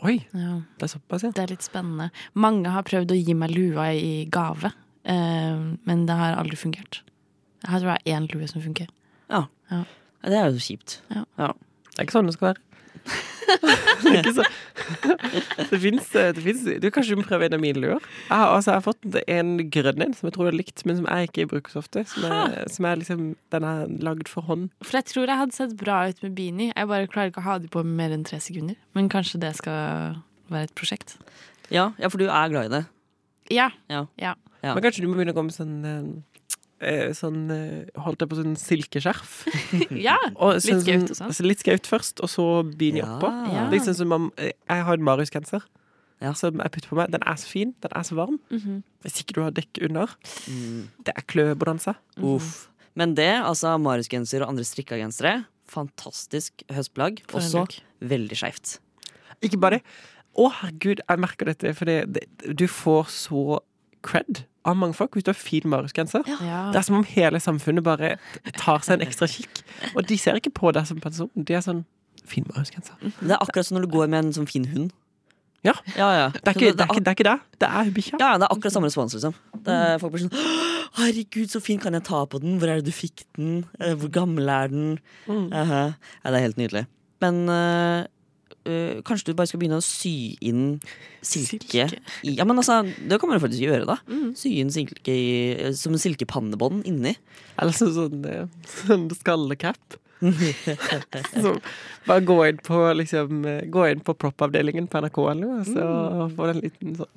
Oi, 0.00 0.16
Ja, 0.32 0.62
det 0.80 0.86
er 0.86 0.92
såpass, 0.94 1.22
ja. 1.26 1.30
det 1.36 1.42
er 1.44 1.52
litt 1.52 1.66
spennende. 1.66 2.08
Mange 2.34 2.72
har 2.72 2.86
prøvd 2.88 3.12
å 3.12 3.18
gi 3.18 3.34
meg 3.36 3.52
lua 3.52 3.90
i 3.92 4.24
gave, 4.32 4.72
eh, 5.04 5.60
men 5.86 6.06
det 6.08 6.16
har 6.16 6.38
aldri 6.40 6.56
fungert. 6.56 7.02
Jeg 7.60 7.82
tror 7.82 7.90
det 7.90 7.98
er 8.00 8.16
én 8.16 8.28
lue 8.32 8.48
som 8.48 8.62
funker. 8.64 8.88
Ja, 9.30 9.44
Det 10.22 10.36
er 10.36 10.50
jo 10.50 10.58
kjipt. 10.60 11.00
Det 11.08 11.22
er 11.46 12.04
ikke 12.04 12.12
sånn 12.16 12.26
det 12.28 12.34
skal 12.34 12.50
være. 12.50 12.60
det 14.02 14.10
er 14.10 14.18
ikke 14.20 14.34
så 14.40 14.44
Det 15.70 15.78
fins 15.80 16.10
Du 16.82 16.88
Kanskje 16.90 17.14
du 17.14 17.20
må 17.20 17.26
prøve 17.26 17.46
en 17.46 17.56
av 17.56 17.62
mine 17.62 17.80
luer? 17.82 18.06
Jeg 18.28 18.36
har, 18.36 18.54
altså, 18.54 18.72
jeg 18.72 18.80
har 18.80 18.86
fått 18.86 19.18
en 19.36 19.52
grønn 19.72 20.04
en 20.06 20.16
som 20.16 20.28
jeg 20.28 20.36
tror 20.36 20.50
har 20.50 20.56
likt, 20.56 20.84
men 20.88 21.00
som 21.00 21.08
jeg 21.08 21.30
ikke 21.30 21.48
bruker 21.52 21.74
så 21.74 21.82
ofte. 21.82 22.04
Som 22.10 22.26
er, 22.28 22.56
som 22.72 22.88
er 22.88 23.00
liksom 23.00 23.24
Den 23.54 23.66
er 23.66 23.94
lagd 24.02 24.30
for 24.30 24.46
hånd. 24.48 24.68
For 24.84 25.00
jeg 25.00 25.10
tror 25.12 25.30
jeg 25.30 25.42
hadde 25.42 25.56
sett 25.56 25.76
bra 25.80 26.02
ut 26.10 26.22
med 26.24 26.36
beanie. 26.38 26.72
Jeg 26.74 26.90
bare 26.90 27.10
klarer 27.10 27.32
ikke 27.32 27.44
å 27.44 27.48
ha 27.48 27.58
de 27.62 27.70
på 27.72 27.84
mer 27.86 28.14
enn 28.14 28.26
tre 28.26 28.40
sekunder. 28.42 28.78
Men 28.98 29.10
kanskje 29.12 29.42
det 29.42 29.54
skal 29.58 30.20
være 30.50 30.70
et 30.70 30.76
prosjekt. 30.78 31.16
Ja, 31.70 31.92
ja, 32.00 32.10
for 32.10 32.18
du 32.18 32.26
er 32.26 32.52
glad 32.52 32.70
i 32.70 32.74
det. 32.78 32.84
Ja. 33.50 33.70
Ja. 33.90 34.06
ja. 34.18 34.34
Ja. 34.60 34.74
Men 34.74 34.84
kanskje 34.84 35.04
du 35.04 35.08
må 35.08 35.16
begynne 35.16 35.32
å 35.32 35.38
gå 35.38 35.44
med 35.46 35.54
sånn 35.56 35.76
eh, 35.88 36.08
Sånn 37.12 37.50
eh, 37.52 37.88
Holdt 38.00 38.22
jeg 38.24 38.30
på 38.30 38.38
sånn 38.38 38.54
silkeskjerf. 38.56 39.34
ja. 40.08 40.16
Og 40.40 40.54
Litt 40.56 40.64
sånn- 40.64 40.80
skaut 40.84 41.10
og 41.10 41.16
sånn. 41.18 41.26
altså 41.28 41.44
litt 41.46 41.60
skaut 41.60 41.86
først, 41.90 42.22
og 42.24 42.30
så 42.32 42.46
beanie 42.64 43.02
Ja. 43.04 43.18
oppå. 43.18 43.30
Ja. 43.52 43.66
Litt 43.72 43.84
sånn 43.84 43.98
som 44.00 44.12
om 44.16 44.30
Jeg 44.38 44.56
har 44.88 44.94
en 44.96 45.04
Marius-genser 45.04 45.62
Ja. 46.20 46.32
som 46.32 46.56
jeg 46.60 46.72
putter 46.72 46.88
på 46.92 46.96
meg. 46.96 47.10
Den 47.12 47.22
er 47.26 47.36
så 47.40 47.46
fin. 47.48 47.74
Den 47.80 47.92
er 47.96 48.02
så 48.04 48.16
varm. 48.16 48.38
Mhm. 48.50 48.82
Hvis 49.04 49.20
ikke 49.22 49.34
du 49.36 49.42
har 49.42 49.50
dekk 49.52 49.82
under. 49.88 50.08
Mm. 50.48 50.88
Det 51.04 51.14
er 51.16 51.22
kløbonanza. 51.28 51.94
Uff. 52.20 52.68
Men 52.96 53.14
det, 53.14 53.30
altså 53.44 53.76
Marius-genser 53.80 54.42
og 54.42 54.48
andre 54.50 54.64
strikka 54.64 54.96
gensere, 55.00 55.46
fantastisk 55.70 56.64
høstplagg. 56.68 57.22
Også 57.32 57.62
veldig 58.02 58.36
skeivt. 58.36 58.78
Ikke 59.42 59.60
bare 59.60 59.78
det. 59.78 59.84
Å, 60.36 60.48
herregud, 60.60 61.00
jeg 61.08 61.18
merker 61.18 61.48
dette, 61.50 61.72
for 61.74 61.84
det, 61.88 61.96
det, 62.12 62.24
du 62.56 62.66
får 62.70 63.08
så 63.10 63.60
cred 64.06 64.44
av 64.68 64.76
mange 64.76 64.96
folk 64.96 65.16
hvis 65.16 65.24
du 65.24 65.30
har 65.32 65.38
fin 65.38 65.66
mariusgenser. 65.72 66.26
Ja. 66.44 66.66
Det 66.72 66.80
er 66.80 66.86
som 66.86 66.98
om 67.00 67.06
hele 67.08 67.40
samfunnet 67.40 67.84
bare 67.86 68.16
tar 68.58 68.84
seg 68.84 68.98
en 68.98 69.06
ekstra 69.06 69.28
kikk. 69.30 69.62
Og 69.94 70.04
de 70.08 70.18
ser 70.20 70.36
ikke 70.40 70.52
på 70.56 70.72
deg 70.76 70.88
som 70.88 71.00
person. 71.00 71.30
De 71.36 71.56
er 71.56 71.64
sånn 71.64 71.86
Fin 72.30 72.44
mariusgenser. 72.46 72.94
Det 73.00 73.32
er 73.32 73.40
akkurat 73.40 73.66
som 73.66 73.78
når 73.78 73.86
du 73.88 73.94
går 73.94 74.10
med 74.12 74.26
en 74.26 74.34
sånn 74.36 74.46
fin 74.46 74.66
hund. 74.70 74.90
Ja. 75.66 75.72
ja, 75.96 76.08
ja. 76.14 76.26
Det 76.32 76.52
er 76.52 76.56
ikke 76.56 76.68
det. 76.72 76.84
Er 76.84 76.92
ikke, 76.92 77.00
det, 77.00 77.08
er 77.10 77.16
ikke 77.16 77.26
det. 77.26 77.56
det 77.60 77.70
er 77.80 77.90
bikkja. 77.96 78.20
Ja, 78.20 78.28
det 78.40 78.46
er 78.46 78.54
akkurat 78.54 78.74
samme 78.74 78.88
respons, 78.88 79.16
liksom. 79.16 79.34
Det 79.66 79.74
er, 79.74 79.98
folk 80.00 80.14
blir 80.14 80.24
sånn 80.24 80.36
Herregud, 81.00 81.50
så 81.52 81.60
fin, 81.64 81.80
kan 81.82 81.96
jeg 81.96 82.04
ta 82.08 82.22
på 82.30 82.40
den? 82.42 82.56
Hvor 82.60 82.70
er 82.70 82.80
det 82.80 82.88
du 82.88 82.94
fikk 82.94 83.24
den? 83.38 83.64
Eh, 83.80 83.92
Hvor 83.98 84.12
gammel 84.14 84.48
er 84.52 84.72
den? 84.72 84.86
Mm. 85.26 85.50
Aha. 85.62 85.82
Ja, 86.22 86.32
det 86.32 86.38
er 86.38 86.46
helt 86.46 86.60
nydelig. 86.60 86.84
Men 87.24 87.42
øh, 87.52 88.06
øh, 88.70 89.00
kanskje 89.06 89.30
du 89.30 89.38
bare 89.38 89.50
skal 89.50 89.60
begynne 89.62 89.80
å 89.80 89.84
sy 89.84 90.36
inn 90.46 90.64
silke, 91.20 91.88
Silke. 91.90 92.00
i 92.24 92.36
Ja, 92.38 92.46
men 92.48 92.60
altså, 92.60 92.80
det 92.86 93.20
kan 93.20 93.30
man 93.30 93.38
jo 93.38 93.44
faktisk 93.44 93.64
gjøre, 93.66 93.88
da. 93.88 93.98
Mm. 94.10 94.30
Sy 94.38 94.54
inn 94.62 94.72
silke 94.74 95.14
i, 95.14 95.72
som 95.78 95.96
en 95.96 96.02
silkepannebånd 96.02 96.86
inni. 96.90 97.16
Eller 97.60 97.76
så 97.76 97.90
sånn, 97.94 98.22
eh, 98.30 98.46
sånn 98.82 99.10
skallekapp. 99.18 99.98
så 101.40 101.54
bare 102.04 102.24
gå 102.28 102.34
inn 102.50 102.58
på 102.60 102.76
liksom 102.92 103.38
eh, 103.48 103.62
Gå 103.72 103.86
inn 103.88 104.02
på 104.04 104.12
prop-avdelingen 104.20 104.84
på 104.92 105.00
NRK 105.00 105.20
eller 105.30 105.46
noe, 105.46 105.62
så 105.64 105.86
får 106.36 106.50
du 106.50 106.52
en 106.52 106.64
liten 106.66 106.98
sånn 106.98 107.14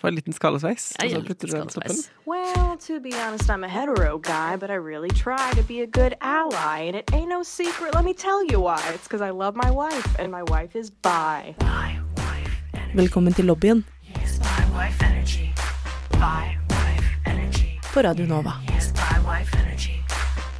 Få 0.00 0.06
en 0.08 0.14
liten 0.14 0.32
skallesveis. 0.32 0.92
Og 1.02 1.10
så 1.10 1.20
putter 1.26 1.46
du 1.48 1.52
den 1.56 1.62
på 1.66 1.72
toppen. 1.72 1.96
Well, 2.26 2.76
to 2.88 3.00
be 3.00 3.12
honest, 3.24 3.48
I'm 3.50 3.64
a 3.64 3.68
hetero 3.68 4.18
guy, 4.18 4.56
but 4.60 4.70
I 4.70 4.74
really 4.76 5.08
try 5.10 5.50
to 5.56 5.62
be 5.62 5.80
a 5.82 5.86
good 5.86 6.14
ally. 6.20 6.78
And 6.88 6.96
it 6.96 7.04
ain't 7.14 7.28
no 7.28 7.42
secret, 7.42 7.94
let 7.94 8.04
me 8.04 8.12
tell 8.14 8.44
you 8.50 8.60
why. 8.60 8.80
It's 8.94 9.08
because 9.08 9.22
I 9.22 9.30
love 9.30 9.54
my 9.56 9.70
wife, 9.70 10.08
and 10.18 10.30
my 10.30 10.42
wife 10.42 10.76
is 10.78 10.90
bi. 10.90 11.54
Velkommen 12.94 13.32
til 13.32 13.44
lobbyen 13.44 13.84
Yes, 14.04 14.38
bi 14.38 14.62
wife 14.78 15.04
energy. 15.04 15.48
Bi 16.12 16.58
wife 16.70 17.08
energy. 17.26 17.80
på 17.94 18.00
Radio 18.02 18.26
Nova. 18.26 18.52
Yes, 18.74 18.84
is 18.86 18.92
wife 19.26 19.56
energy. 19.62 19.92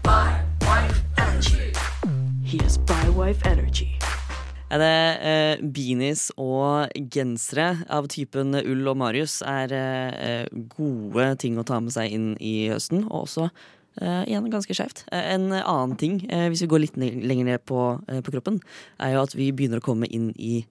Bi 0.05 0.40
wife 0.61 1.00
energy. 1.19 1.73
He 2.45 2.57
is 2.66 2.78
by 2.78 3.09
wife 3.16 3.50
energy. 3.50 3.99
Er 4.66 4.80
det 4.82 4.94
eh, 5.23 5.61
beanies 5.62 6.25
og 6.42 6.90
gensere 7.14 7.85
av 7.92 8.08
typen 8.11 8.56
ull 8.58 8.88
og 8.90 8.96
Marius 8.99 9.38
er 9.46 9.70
eh, 9.76 10.49
gode 10.73 11.28
ting 11.38 11.54
å 11.61 11.64
ta 11.66 11.78
med 11.78 11.94
seg 11.94 12.11
inn 12.11 12.32
i 12.42 12.66
høsten, 12.73 13.04
og 13.06 13.28
også 13.28 13.44
eh, 13.46 14.25
igjen 14.26 14.50
ganske 14.50 14.75
skjevt. 14.75 15.04
Eh, 15.14 15.28
en 15.37 15.52
annen 15.54 15.94
ting, 16.00 16.18
eh, 16.26 16.49
hvis 16.50 16.64
vi 16.64 16.70
går 16.73 16.82
litt 16.82 16.99
lenger 16.99 17.46
ned 17.46 17.62
på, 17.70 17.85
eh, 18.11 18.18
på 18.26 18.35
kroppen, 18.35 18.58
er 18.99 19.14
jo 19.14 19.23
at 19.23 19.37
vi 19.38 19.52
begynner 19.54 19.78
å 19.78 19.87
komme 19.87 20.11
inn 20.11 20.32
i 20.35 20.64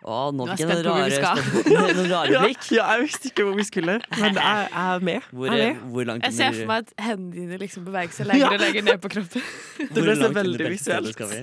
Å, 0.00 0.30
nå 0.32 0.46
fikk 0.48 0.62
jeg 0.62 0.68
noen 0.70 0.86
rare, 0.86 1.32
noen 1.68 2.06
rare 2.14 2.38
blikk. 2.40 2.70
ja, 2.72 2.86
jeg 2.94 3.02
visste 3.04 3.28
ikke 3.28 3.44
hvor 3.44 3.58
vi 3.58 3.66
skulle, 3.68 3.98
men 4.16 4.38
jeg 4.40 4.68
er 4.82 5.02
med. 5.04 5.26
Hvor, 5.28 5.50
er 5.52 5.60
med. 5.60 5.82
hvor 5.92 6.06
langt 6.08 6.24
Jeg 6.24 6.36
ser 6.38 6.54
for 6.56 6.70
meg 6.70 6.86
at 6.86 6.94
hendene 7.04 7.34
dine 7.36 7.58
liksom 7.60 7.84
beveger 7.84 8.14
seg 8.16 8.30
lenger 8.30 8.54
og 8.56 8.62
lenger 8.64 8.86
ned 8.86 9.02
på 9.02 9.10
kroppen. 9.12 9.44
Det 9.80 9.90
Hvor 9.92 10.08
ble 10.08 10.14
så 10.16 10.30
veldig 10.38 10.70
visuelt. 10.72 11.12
Skal 11.12 11.28
vi? 11.34 11.42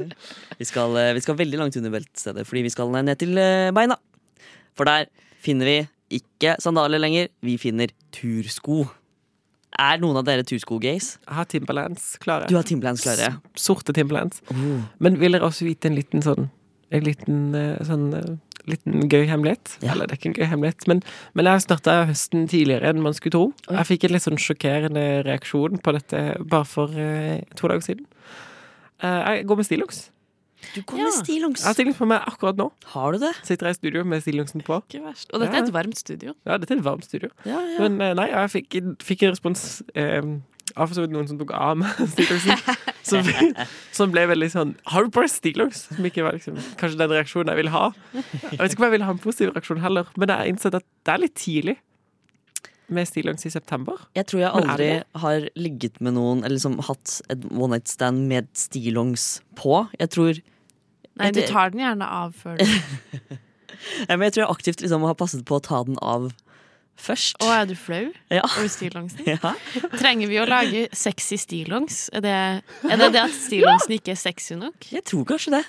Vi, 0.58 0.70
skal, 0.72 0.98
eh, 1.04 1.12
vi 1.14 1.22
skal 1.26 1.38
veldig 1.38 1.60
langt 1.62 1.78
under 1.78 1.94
beltestedet, 2.00 2.48
fordi 2.50 2.66
vi 2.66 2.74
skal 2.74 2.98
ned 2.98 3.22
til 3.22 3.38
eh, 3.42 3.70
beina. 3.78 4.00
For 4.78 4.90
der 4.90 5.06
finner 5.46 5.70
vi 5.70 5.78
ikke 6.18 6.56
sandaler 6.64 7.02
lenger, 7.04 7.30
vi 7.46 7.60
finner 7.62 7.94
tursko. 8.16 8.88
Er 9.78 10.02
noen 10.02 10.18
av 10.18 10.26
dere 10.26 10.42
tursko-gays? 10.48 11.12
Jeg 11.28 11.38
har 11.38 11.46
Timberlands 11.52 12.10
klare. 12.24 12.50
Du 12.50 12.58
har 12.58 12.66
Timberlands 12.66 13.06
klare. 13.06 13.36
Sorte 13.54 13.94
Timberlands. 13.94 14.42
Oh. 14.50 14.82
Men 15.04 15.22
vil 15.22 15.38
dere 15.38 15.46
også 15.46 15.68
vite 15.68 15.92
en 15.92 15.98
liten 16.00 16.26
sånn 16.26 16.48
En 16.88 17.04
liten 17.04 17.52
eh, 17.52 17.82
sånn 17.84 18.06
Liten 18.68 19.08
gøy 19.08 19.26
hemmelighet? 19.30 19.78
Ja. 19.82 19.94
Eller 19.94 20.08
det 20.10 20.18
er 20.18 20.20
ikke 20.20 20.30
en 20.34 20.38
gøy 20.42 20.48
hemmelighet, 20.52 20.88
men, 20.92 21.02
men 21.34 21.46
jeg 21.48 21.64
starta 21.64 21.94
høsten 22.10 22.48
tidligere 22.52 22.90
enn 22.92 23.00
man 23.06 23.16
skulle 23.16 23.32
tro. 23.38 23.46
Oi. 23.70 23.78
Jeg 23.78 23.88
fikk 23.94 24.04
en 24.10 24.16
litt 24.18 24.26
sånn 24.28 24.42
sjokkerende 24.44 25.06
reaksjon 25.28 25.80
på 25.84 25.94
dette 25.96 26.26
bare 26.52 26.68
for 26.68 26.92
uh, 26.92 27.38
to 27.56 27.72
dager 27.72 27.86
siden. 27.88 28.06
Uh, 29.04 29.22
jeg 29.38 29.46
går 29.48 29.60
med 29.62 29.68
stillongs. 29.70 30.02
Du 30.74 30.82
går 30.90 30.98
Ja. 31.00 31.06
med 31.06 31.14
stillongs. 31.22 31.62
Jeg 31.62 31.68
har 31.70 31.74
stillongs 31.78 31.98
på 32.02 32.08
meg 32.10 32.24
akkurat 32.28 32.58
nå. 32.58 32.72
Har 32.96 33.12
du 33.14 33.20
det? 33.22 33.32
Sitter 33.46 33.70
jeg 33.70 33.78
i 33.78 33.80
studio 33.80 34.04
med 34.04 34.24
stillongsen 34.26 34.64
på. 34.66 34.80
Ikke 34.90 35.04
verst. 35.06 35.30
Og 35.32 35.40
dette 35.40 35.54
Ja. 35.54 35.62
er 35.62 35.68
et 35.68 35.74
varmt 35.76 35.98
studio. 36.02 36.34
Ja, 36.50 36.58
dette 36.58 36.74
er 36.74 36.80
et 36.82 36.84
varmt 36.84 37.06
studio. 37.06 37.30
Ja, 37.46 37.60
ja. 37.62 37.80
Men 37.88 38.02
uh, 38.02 38.14
nei, 38.18 38.28
jeg 38.34 38.50
fikk, 38.56 38.80
fikk 39.06 39.24
en 39.28 39.36
respons 39.36 39.84
eh, 39.96 40.22
av 40.78 40.90
for 40.90 40.98
så 40.98 41.04
vidt 41.06 41.14
noen 41.16 41.28
som 41.30 41.40
tok 41.40 41.52
av 41.58 41.80
meg 41.82 41.98
stillongsen. 42.14 42.78
Som, 43.08 43.30
som 43.96 44.12
ble 44.12 44.26
veldig 44.28 44.50
sånn 44.52 44.74
Har 44.92 45.06
du 45.06 45.14
på 45.16 45.24
deg 45.24 45.32
stillongs? 45.32 45.86
Som 45.96 46.08
ikke 46.10 46.26
var 46.26 46.36
liksom, 46.36 46.58
kanskje 46.80 47.00
den 47.00 47.14
reaksjonen 47.14 47.54
jeg 47.54 47.62
ville 47.62 47.74
ha. 47.74 47.86
Jeg 48.14 48.60
vet 48.60 48.74
ikke 48.74 48.84
om 48.84 48.88
jeg 48.90 48.96
ville 48.98 49.08
ha 49.08 49.16
en 49.16 49.22
positiv 49.24 49.54
reaksjon 49.56 49.84
heller, 49.84 50.10
men 50.18 50.34
jeg 50.34 50.42
har 50.42 50.52
innsett 50.52 50.76
at 50.80 50.88
det 51.08 51.14
er 51.14 51.24
litt 51.24 51.38
tidlig 51.40 51.78
med 52.88 53.08
stillongs 53.08 53.44
i 53.48 53.52
september. 53.52 54.00
Jeg 54.16 54.30
tror 54.30 54.44
jeg 54.44 54.52
aldri 54.62 54.90
har 55.24 55.48
ligget 55.60 55.98
med 56.04 56.16
noen 56.16 56.44
Eller 56.46 56.56
liksom 56.56 56.78
hatt 56.88 57.18
et 57.32 57.44
one 57.52 57.76
night 57.76 57.92
stand 57.92 58.28
med 58.30 58.48
stillongs 58.56 59.42
på. 59.60 59.82
Jeg 60.00 60.14
tror 60.16 60.40
Nei, 61.18 61.32
du 61.34 61.42
tar 61.50 61.74
den 61.74 61.82
gjerne 61.82 62.08
av 62.08 62.36
før 62.38 62.60
du 62.62 62.66
men 64.10 64.28
jeg 64.28 64.36
tror 64.36 64.44
jeg 64.44 64.52
aktivt 64.54 64.84
liksom 64.84 65.06
har 65.08 65.16
passet 65.18 65.44
på 65.48 65.58
å 65.58 65.64
ta 65.64 65.82
den 65.88 65.98
av 66.04 66.30
først. 67.02 67.38
Å, 67.44 67.50
er 67.62 67.66
du 67.70 67.76
flau 67.80 68.04
Ja. 68.34 68.44
over 68.44 68.70
stillongsen? 68.72 69.26
Ja. 69.38 69.54
Trenger 69.98 70.28
vi 70.32 70.40
å 70.42 70.48
lage 70.50 70.88
sexy 70.96 71.38
stillongs? 71.42 72.08
Er 72.18 72.26
det, 72.26 72.38
er 72.88 72.98
det 73.04 73.12
det 73.16 73.26
at 73.28 73.36
stillongsen 73.36 73.98
ikke 74.00 74.16
er 74.16 74.22
sexy 74.22 74.58
nok? 74.60 74.90
Jeg 74.92 75.06
tror 75.08 75.28
kanskje 75.30 75.58
det. 75.60 75.66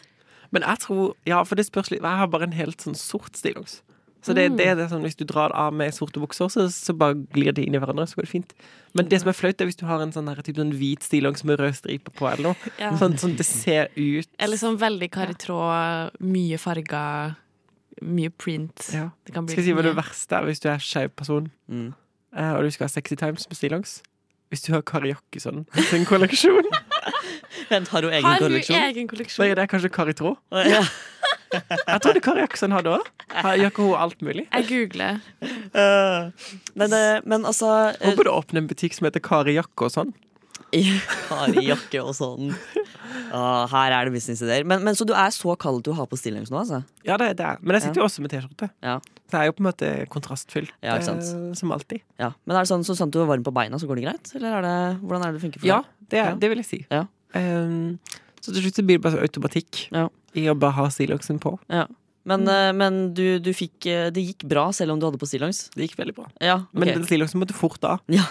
Men 0.50 0.64
jeg 0.64 0.80
tror 0.86 1.12
Ja, 1.28 1.42
for 1.44 1.60
det 1.60 1.66
spørs 1.68 1.90
litt 1.92 2.00
Jeg 2.00 2.18
har 2.22 2.30
bare 2.32 2.48
en 2.48 2.56
helt 2.56 2.80
sånn 2.80 2.96
sort 2.96 3.36
stillongs. 3.36 3.82
Så 4.24 4.34
det, 4.34 4.48
det, 4.58 4.64
er 4.66 4.74
det 4.74 4.88
som 4.90 5.00
hvis 5.04 5.14
du 5.16 5.22
drar 5.24 5.52
av 5.54 5.72
med 5.72 5.94
sorte 5.94 6.18
bukser, 6.20 6.50
så, 6.50 6.64
så 6.74 6.92
bare 6.92 7.14
glir 7.32 7.54
de 7.54 7.62
inn 7.64 7.76
i 7.76 7.80
hverandre. 7.80 8.02
Så 8.10 8.18
går 8.18 8.26
det 8.26 8.32
fint. 8.32 8.50
Men 8.98 9.06
det 9.08 9.20
som 9.22 9.30
er 9.30 9.36
flaut, 9.38 9.60
er 9.62 9.68
hvis 9.70 9.78
du 9.78 9.84
har 9.86 10.02
en 10.02 10.10
sånn, 10.12 10.26
her, 10.28 10.40
typ, 10.42 10.58
sånn 10.58 10.72
hvit 10.74 11.06
stillongs 11.06 11.44
med 11.46 11.60
røde 11.62 11.76
striper 11.78 12.12
på, 12.18 12.26
eller 12.26 12.50
noe. 12.50 12.72
Ja. 12.82 12.90
Sånn, 12.98 13.14
sånn 13.22 13.36
det 13.38 13.46
ser 13.46 13.92
ut 13.94 14.28
Eller 14.42 14.58
sånn 14.60 14.76
veldig 14.80 15.08
karitråd, 15.14 16.18
mye 16.34 16.58
farga, 16.60 17.02
mye 18.02 18.30
print. 18.30 18.90
ja. 18.92 19.08
Det 19.26 19.34
kan 19.34 19.46
bli 19.46 19.52
Skal 19.54 19.64
jeg 19.64 19.70
si 19.70 19.76
hva 19.78 19.82
det 19.86 19.96
verste 19.96 20.36
er 20.38 20.44
hvis 20.48 20.60
du 20.60 20.68
er 20.68 20.78
skeiv 20.78 21.08
person, 21.16 21.50
Mm. 21.68 21.92
eh, 22.36 22.52
og 22.52 22.62
du 22.64 22.70
skal 22.70 22.84
ha 22.86 22.88
sexy 22.92 23.14
times 23.14 23.48
med 23.48 23.56
stillongs? 23.56 24.02
Hvis 24.48 24.62
du 24.64 24.72
har 24.72 24.80
Kari 24.80 25.08
Jakkesson 25.12 25.66
sin 25.90 26.06
kolleksjon. 26.08 26.64
Vent, 27.70 27.88
har 27.88 28.00
du 28.00 28.08
egen 28.08 28.24
Har 28.24 28.38
du 28.38 28.46
kolleksjon? 28.46 28.76
egen 28.76 29.08
Nei, 29.12 29.48
det 29.54 29.58
er 29.58 29.66
kanskje 29.66 29.90
Kari 29.92 30.14
Trå? 30.16 30.36
Ja. 30.52 30.80
Jeg 31.52 32.00
trodde 32.04 32.20
Kari 32.20 32.40
Jakkesson 32.40 32.72
hadde 32.72 32.92
òg. 32.98 33.06
Gjør 33.32 33.70
ikke 33.70 33.84
hun 33.84 33.94
alt 33.96 34.22
mulig? 34.24 34.46
Jeg 34.52 34.66
googler. 34.68 35.20
Uh, 35.72 36.30
men, 36.76 36.92
eh, 36.92 37.20
men 37.24 37.44
altså 37.48 37.92
Hun 38.04 38.16
burde 38.16 38.32
åpne 38.32 38.58
en 38.62 38.68
butikk 38.68 38.92
som 38.96 39.04
heter 39.08 39.20
Kari 39.24 39.54
Jakke 39.56 39.88
og 40.74 40.88
har 41.32 41.54
i 41.56 41.64
jakke 41.68 42.00
og 42.04 42.14
sånn. 42.16 42.50
Ah, 43.32 43.66
her 43.72 43.92
er 43.96 44.08
det 44.08 44.14
businessidéer. 44.18 44.64
Men, 44.68 44.82
men 44.84 44.96
så 44.96 45.06
du 45.08 45.12
er 45.16 45.32
så 45.34 45.54
kald 45.60 45.82
til 45.84 45.94
å 45.94 45.98
ha 46.00 46.06
på 46.08 46.16
stillongs 46.20 46.50
nå, 46.52 46.58
altså? 46.62 46.82
Ja, 47.08 47.16
det, 47.20 47.30
det 47.40 47.44
er. 47.46 47.58
Men 47.62 47.76
jeg 47.78 47.86
sitter 47.86 48.02
jo 48.02 48.06
også 48.08 48.24
med 48.24 48.32
T-skjorte. 48.32 48.68
Ja. 48.84 48.98
Så 49.28 49.32
det 49.34 49.40
er 49.42 49.48
jo 49.50 49.54
på 49.58 49.62
en 49.64 49.68
måte 49.68 49.90
kontrastfylt, 50.12 50.72
Ja, 50.84 50.96
eh, 50.96 51.52
som 51.60 51.74
alltid. 51.74 52.00
Ja. 52.20 52.30
Men 52.48 52.56
er 52.56 52.64
det 52.64 52.70
sånn, 52.72 52.84
så 52.88 52.96
sant 52.96 53.12
du 53.12 53.20
er 53.22 53.28
varm 53.28 53.44
på 53.44 53.52
beina, 53.56 53.80
så 53.80 53.88
går 53.90 54.00
det 54.00 54.06
greit? 54.08 54.32
Eller 54.38 54.58
er 54.60 54.64
det, 54.68 54.76
hvordan 55.04 55.24
er 55.26 55.32
det 55.32 55.40
det 55.40 55.44
funker 55.46 55.64
for 55.64 55.68
Ja, 55.72 55.80
deg? 55.84 56.08
det, 56.08 56.18
er, 56.22 56.28
Ja. 56.32 56.34
det 56.44 56.50
vil 56.54 56.62
jeg 56.62 56.68
si. 56.70 56.80
Ja. 56.92 57.04
Um, 57.36 57.98
så 58.40 58.52
til 58.54 58.62
slutt 58.64 58.78
så 58.80 58.84
blir 58.88 58.96
det 59.00 59.04
bare 59.04 59.24
automatikk 59.26 59.82
Ja. 59.92 60.06
i 60.38 60.46
å 60.48 60.56
bare 60.58 60.76
ha 60.78 60.86
stillongsen 60.92 61.40
på. 61.44 61.58
Ja. 61.68 61.84
Men, 62.28 62.44
eh, 62.48 62.72
men 62.76 63.14
du, 63.16 63.38
du 63.40 63.52
fikk 63.56 63.86
eh, 63.88 64.10
Det 64.12 64.20
gikk 64.20 64.42
bra 64.50 64.66
selv 64.76 64.92
om 64.92 64.98
du 65.00 65.06
hadde 65.06 65.16
på 65.20 65.24
stillongs? 65.30 65.70
Det 65.72 65.86
gikk 65.86 65.94
veldig 66.00 66.14
bra. 66.16 66.26
Ja, 66.44 66.58
Men 66.76 66.90
den 66.90 67.06
stillongsen 67.08 67.40
måtte 67.40 67.56
fort 67.56 67.80
av. 67.88 68.02
Ja. 68.12 68.24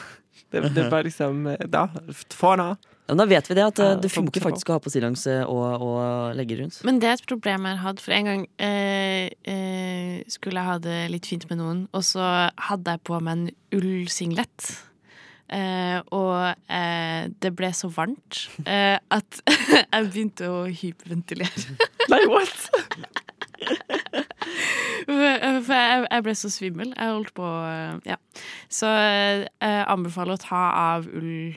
Det, 0.52 0.62
det 0.76 0.86
var 0.92 1.04
liksom 1.04 1.48
eh, 1.52 1.66
Da. 1.68 1.88
Få 2.34 2.56
den 2.56 2.66
av. 2.72 2.78
Ja, 3.08 3.16
men 3.16 3.22
da 3.22 3.26
vet 3.30 3.48
vi 3.50 3.56
det, 3.56 3.64
at 3.64 3.80
eh, 3.80 3.94
det 4.04 4.10
funker 4.12 4.44
faktisk 4.44 4.68
å 4.68 4.76
ha 4.76 4.82
på 4.84 4.92
stillongs 4.92 5.22
eh, 5.32 5.44
og, 5.48 5.84
og 5.84 6.36
legge 6.36 6.58
rundt. 6.60 6.82
Men 6.88 7.00
det 7.00 7.08
er 7.08 7.16
et 7.16 7.30
problem 7.30 7.68
jeg 7.70 7.80
har 7.80 7.86
hatt. 7.86 8.02
For 8.04 8.16
en 8.16 8.28
gang 8.28 8.44
eh, 8.60 9.30
eh, 9.48 10.18
skulle 10.32 10.60
jeg 10.60 10.72
ha 10.74 10.76
det 10.84 10.98
litt 11.14 11.30
fint 11.30 11.48
med 11.52 11.62
noen, 11.62 11.86
og 11.96 12.04
så 12.04 12.26
hadde 12.68 12.98
jeg 12.98 13.04
på 13.08 13.22
meg 13.24 13.38
en 13.38 13.80
ullsinglet. 13.80 14.68
Eh, 15.48 16.02
og 16.12 16.36
eh, 16.68 17.30
det 17.40 17.54
ble 17.56 17.70
så 17.72 17.88
varmt 17.96 18.42
eh, 18.68 19.00
at 19.00 19.40
jeg 19.94 20.10
begynte 20.10 20.52
å 20.52 20.66
hyperventilere. 20.68 21.78
Nei, 22.12 22.26
what? 22.28 22.68
For 25.18 25.62
for 25.68 25.74
jeg, 25.82 26.04
jeg 26.12 26.24
ble 26.28 26.36
så 26.38 26.50
svimmel. 26.54 26.92
Jeg 26.96 27.14
holdt 27.16 27.34
på 27.38 27.48
eh, 27.68 28.12
Ja. 28.14 28.18
Så 28.70 28.90
eh, 28.92 29.46
jeg 29.62 29.88
anbefaler 29.94 30.38
å 30.38 30.42
ta 30.44 30.66
av 30.94 31.08
ull 31.10 31.56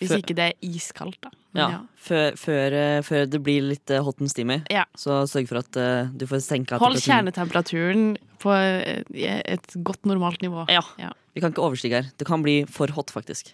hvis 0.00 0.08
Før- 0.14 0.20
ikke 0.22 0.32
det 0.38 0.44
er 0.48 0.54
iskaldt, 0.64 1.18
da. 1.20 1.28
Ja. 1.52 1.64
ja. 1.74 1.78
Før, 2.00 2.36
før, 2.40 2.72
eh, 2.72 3.00
før 3.04 3.26
det 3.28 3.40
blir 3.44 3.66
litt 3.68 3.90
eh, 3.92 4.00
hot 4.00 4.22
and 4.24 4.30
steamy, 4.32 4.62
Ja. 4.72 4.86
så 4.96 5.18
sørg 5.28 5.50
for 5.50 5.60
at 5.60 5.76
eh, 5.76 6.08
du 6.16 6.24
får 6.30 6.40
senka 6.40 6.78
Hold 6.80 6.96
kjernetemperaturen 7.04 8.14
på 8.40 8.54
eh, 8.56 9.02
et 9.44 9.74
godt 9.84 10.08
normalt 10.08 10.40
nivå. 10.40 10.64
Ja. 10.72 10.80
Ja. 10.96 11.10
Vi 11.36 11.42
kan 11.44 11.52
ikke 11.52 11.66
overstige 11.66 12.00
her. 12.00 12.08
Det 12.16 12.24
kan 12.26 12.40
bli 12.46 12.62
for 12.64 12.88
hot, 12.96 13.12
faktisk. 13.12 13.52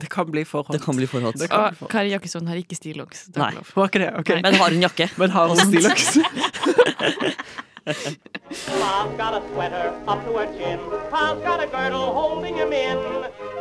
Det 0.00 0.08
kan 0.08 0.30
bli 0.32 0.46
for 0.48 0.64
hot. 0.64 0.72
Det 0.72 0.80
kan 0.80 0.96
bli 0.96 1.04
for 1.10 1.20
hot. 1.20 1.36
Det 1.36 1.50
kan 1.52 1.66
Og 1.68 1.76
for. 1.82 1.92
Kari 1.92 2.14
Jakkesson 2.14 2.48
har 2.48 2.56
ikke 2.56 2.78
stillongs. 2.80 3.26
Nei. 3.36 3.52
Ok. 3.76 4.00
Men 4.40 4.54
har 4.56 4.72
hun 4.72 4.80
jakke? 4.88 5.10
Men 5.20 5.30
har 5.36 5.52
hun 5.52 5.60
stillongs? 5.68 6.16
Pa's 7.84 9.16
got 9.18 9.34
a 9.34 9.42
sweater 9.52 9.92
up 10.06 10.24
to 10.24 10.32
her 10.38 10.46
chin. 10.56 10.78
Pa's 11.10 11.38
got 11.42 11.62
a 11.62 11.66
girdle 11.66 12.12
holding 12.14 12.54
him 12.54 12.72
in. 12.72 12.98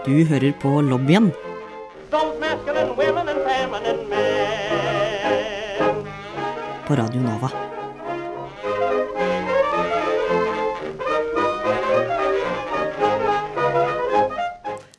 Du 0.06 0.24
hører 0.26 0.52
på 0.62 0.82
lobbyen 0.82 1.32
på 6.88 6.96
Radio 6.96 7.22
Nova. 7.22 7.50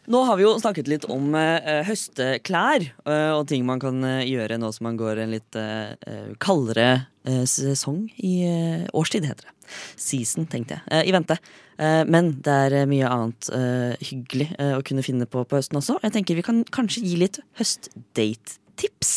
Nå 0.07 0.23
har 0.23 0.37
vi 0.37 0.43
jo 0.43 0.59
snakket 0.61 0.89
litt 0.89 1.05
om 1.09 1.35
eh, 1.35 1.81
høsteklær 1.87 2.83
eh, 2.85 3.31
og 3.33 3.47
ting 3.49 3.65
man 3.65 3.81
kan 3.81 4.03
eh, 4.05 4.27
gjøre 4.29 4.59
nå 4.61 4.69
som 4.75 4.91
man 4.91 4.99
går 5.01 5.23
en 5.23 5.33
litt 5.33 5.57
eh, 5.57 5.95
eh, 6.05 6.27
kaldere 6.43 7.07
sesong 7.47 8.09
i 8.19 8.33
eh, 8.49 8.87
årstid, 8.99 9.25
heter 9.29 9.47
det. 9.47 9.53
Season, 9.97 10.45
tenkte 10.51 10.77
jeg. 10.79 10.83
Eh, 10.91 11.05
I 11.09 11.13
vente. 11.15 11.37
Eh, 11.79 12.03
men 12.11 12.33
det 12.45 12.57
er 12.67 12.75
eh, 12.83 12.89
mye 12.91 13.09
annet 13.09 13.49
eh, 13.55 13.95
hyggelig 14.09 14.49
eh, 14.59 14.75
å 14.77 14.83
kunne 14.85 15.05
finne 15.07 15.27
på 15.31 15.45
på 15.49 15.57
høsten 15.61 15.79
også. 15.81 16.01
Jeg 16.03 16.13
tenker 16.17 16.37
vi 16.39 16.45
kan 16.47 16.61
kanskje 16.75 17.05
gi 17.07 17.17
litt 17.23 17.39
høstdate-tips 17.61 19.13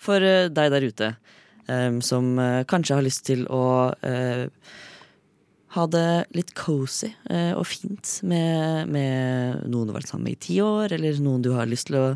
for 0.00 0.22
eh, 0.24 0.48
deg 0.48 0.72
der 0.74 0.88
ute. 0.88 1.12
eh, 1.68 1.98
som 2.00 2.38
eh, 2.38 2.64
kanskje 2.68 2.94
har 2.98 3.06
lyst 3.06 3.24
til 3.26 3.46
å 3.52 3.92
eh, 4.06 4.46
ha 5.76 5.86
det 5.92 6.08
litt 6.32 6.54
cozy 6.56 7.10
eh, 7.28 7.52
og 7.52 7.66
fint 7.68 8.20
med, 8.24 8.88
med 8.88 9.66
noen 9.68 9.86
du 9.86 9.92
har 9.92 9.98
vært 10.00 10.08
sammen 10.12 10.30
med 10.30 10.38
i 10.38 10.44
ti 10.48 10.60
år, 10.64 10.94
eller 10.96 11.18
noen 11.20 11.42
du 11.44 11.52
har 11.56 11.68
lyst 11.68 11.90
til 11.90 11.98
å 12.00 12.06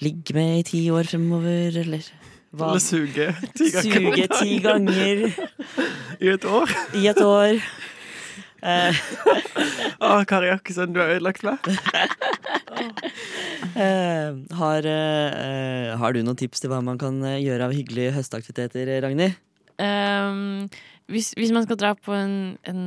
ligge 0.00 0.34
med 0.36 0.60
i 0.60 0.66
ti 0.68 0.82
år 0.94 1.08
fremover, 1.10 1.74
eller 1.82 2.06
hva? 2.52 2.70
Eller 2.70 2.82
suge 2.82 3.28
ti 3.58 3.68
ganger 3.72 4.16
Suge 4.16 4.26
ti 4.38 4.58
ganger 4.66 5.24
i 6.18 6.32
et 6.32 6.44
år. 6.48 6.74
i 6.96 7.06
et 7.10 7.20
år. 7.22 7.60
Uh, 8.58 8.90
Å, 10.02 10.14
Kari 10.26 10.48
Jakkesson, 10.50 10.90
du 10.94 10.98
har 10.98 11.12
ødelagt 11.14 11.44
meg. 11.46 11.62
Uh, 13.78 14.34
har, 14.62 14.88
uh, 14.88 15.92
har 16.00 16.16
du 16.16 16.24
noen 16.24 16.38
tips 16.40 16.64
til 16.64 16.72
hva 16.72 16.80
man 16.82 16.98
kan 16.98 17.20
gjøre 17.38 17.68
av 17.68 17.76
hyggelige 17.76 18.16
høstaktiviteter, 18.16 18.90
Ragnhild? 19.04 19.38
Ehm, 19.78 20.66
hvis, 21.08 21.30
hvis 21.38 21.52
man 21.56 21.64
skal 21.64 21.78
dra 21.80 21.94
på 21.96 22.12
en, 22.12 22.32
en, 22.68 22.80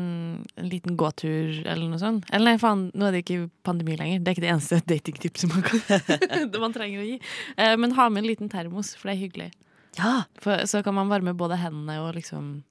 en 0.56 0.68
liten 0.70 0.94
gåtur 1.00 1.62
eller 1.66 1.88
noe 1.90 1.98
sånt 2.02 2.28
Eller 2.30 2.52
nei, 2.52 2.60
faen, 2.62 2.84
nå 2.94 3.08
er 3.08 3.16
det 3.16 3.24
ikke 3.24 3.48
pandemi 3.66 3.96
lenger. 3.98 4.22
Det 4.22 4.30
er 4.32 4.36
ikke 4.38 4.44
det 4.46 4.52
eneste 4.54 4.80
datingtipset 4.94 5.50
man, 5.50 5.64
kan, 5.66 6.48
det 6.54 6.62
man 6.66 6.76
trenger 6.76 7.02
å 7.02 7.08
gi. 7.08 7.16
Eh, 7.58 7.74
men 7.82 7.96
ha 7.98 8.06
med 8.14 8.24
en 8.24 8.30
liten 8.30 8.52
termos, 8.52 8.94
for 9.00 9.10
det 9.10 9.16
er 9.18 9.22
hyggelig. 9.24 9.50
Ja, 9.98 10.14
For, 10.40 10.64
så 10.70 10.84
kan 10.86 10.96
man 10.96 11.10
varme 11.12 11.34
både 11.36 11.58
hendene 11.60 11.98
og 12.06 12.14
liksom 12.16 12.62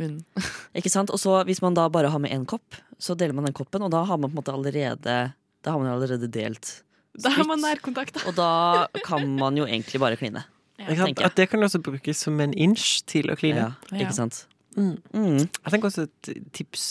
munnen. 0.00 0.24
ikke 0.78 0.90
sant? 0.92 1.12
Og 1.14 1.20
så 1.20 1.36
hvis 1.48 1.60
man 1.64 1.76
da 1.76 1.84
bare 1.92 2.10
har 2.10 2.22
med 2.24 2.32
én 2.34 2.48
kopp, 2.48 2.80
så 2.98 3.14
deler 3.18 3.36
man 3.36 3.46
den 3.46 3.54
koppen, 3.56 3.84
og 3.86 3.92
da 3.94 4.02
har 4.08 4.18
man 4.18 4.30
på 4.32 4.34
en 4.38 4.40
måte 4.40 4.54
allerede 4.56 5.18
Da 5.62 5.70
har 5.74 5.78
man 5.78 5.92
allerede 5.92 6.26
delt 6.34 6.78
Da 7.14 7.30
har 7.36 7.46
man 7.46 7.60
nærkontakt, 7.62 8.16
da. 8.18 8.24
Og 8.30 8.34
da 8.40 9.02
kan 9.06 9.26
man 9.38 9.56
jo 9.60 9.68
egentlig 9.68 10.00
bare 10.02 10.16
kline. 10.18 10.42
Jeg. 10.78 11.14
At 11.18 11.34
det 11.36 11.48
kan 11.50 11.62
også 11.66 11.80
brukes 11.82 12.20
som 12.24 12.38
en 12.40 12.52
inch 12.54 13.02
til 13.10 13.30
å 13.30 13.36
kline. 13.38 13.68
Ja, 13.68 13.72
Ja. 13.90 13.98
ikke 14.04 14.14
sant? 14.14 14.46
Mm. 14.76 15.38
Jeg 15.48 15.72
tenker 15.72 15.88
også 15.88 16.06
et 16.06 16.30
tips, 16.54 16.84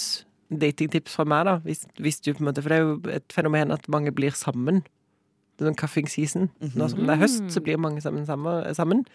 datingtips 0.52 1.16
fra 1.16 1.26
meg, 1.28 1.46
da. 1.48 1.58
Hvis, 1.64 1.86
hvis 2.02 2.22
du 2.24 2.34
måte, 2.40 2.64
for 2.64 2.74
det 2.74 2.78
er 2.78 2.86
jo 2.86 3.00
et 3.14 3.34
fenomen 3.34 3.74
at 3.76 3.90
mange 3.92 4.12
blir 4.16 4.36
sammen. 4.36 4.84
Det 5.58 5.66
er 5.66 5.72
sånn 5.72 5.80
cuffing 5.80 6.10
season. 6.12 6.52
Nå 6.62 6.92
som 6.92 7.04
det 7.06 7.16
er 7.16 7.24
høst, 7.24 7.48
så 7.54 7.64
blir 7.64 7.80
mange 7.82 8.04
sammen. 8.04 8.28
sammen. 8.78 9.06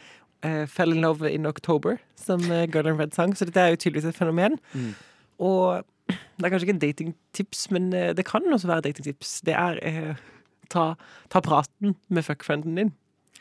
Eh, 0.42 0.64
fell 0.66 0.94
in 0.94 1.04
love 1.04 1.30
in 1.30 1.46
October, 1.46 2.00
som 2.18 2.42
Gordon 2.42 2.94
Girl 2.94 3.00
Red 3.00 3.14
sang. 3.14 3.36
Så 3.38 3.46
dette 3.46 3.62
er 3.62 3.74
jo 3.74 3.82
tydeligvis 3.84 4.10
et 4.10 4.18
fenomen. 4.18 4.58
Og 5.38 5.84
det 6.08 6.44
er 6.44 6.50
kanskje 6.50 6.66
ikke 6.66 6.76
en 6.76 6.82
datingtips, 6.82 7.70
men 7.70 7.92
eh, 7.92 8.12
det 8.16 8.24
kan 8.26 8.52
også 8.52 8.70
være 8.70 8.80
datingtips. 8.88 9.40
Det 9.46 9.54
er 9.54 9.78
uh, 9.86 10.16
ta, 10.70 10.94
ta 11.30 11.40
praten 11.40 11.96
med 12.08 12.26
fuckfrienden 12.26 12.78
din. 12.78 12.92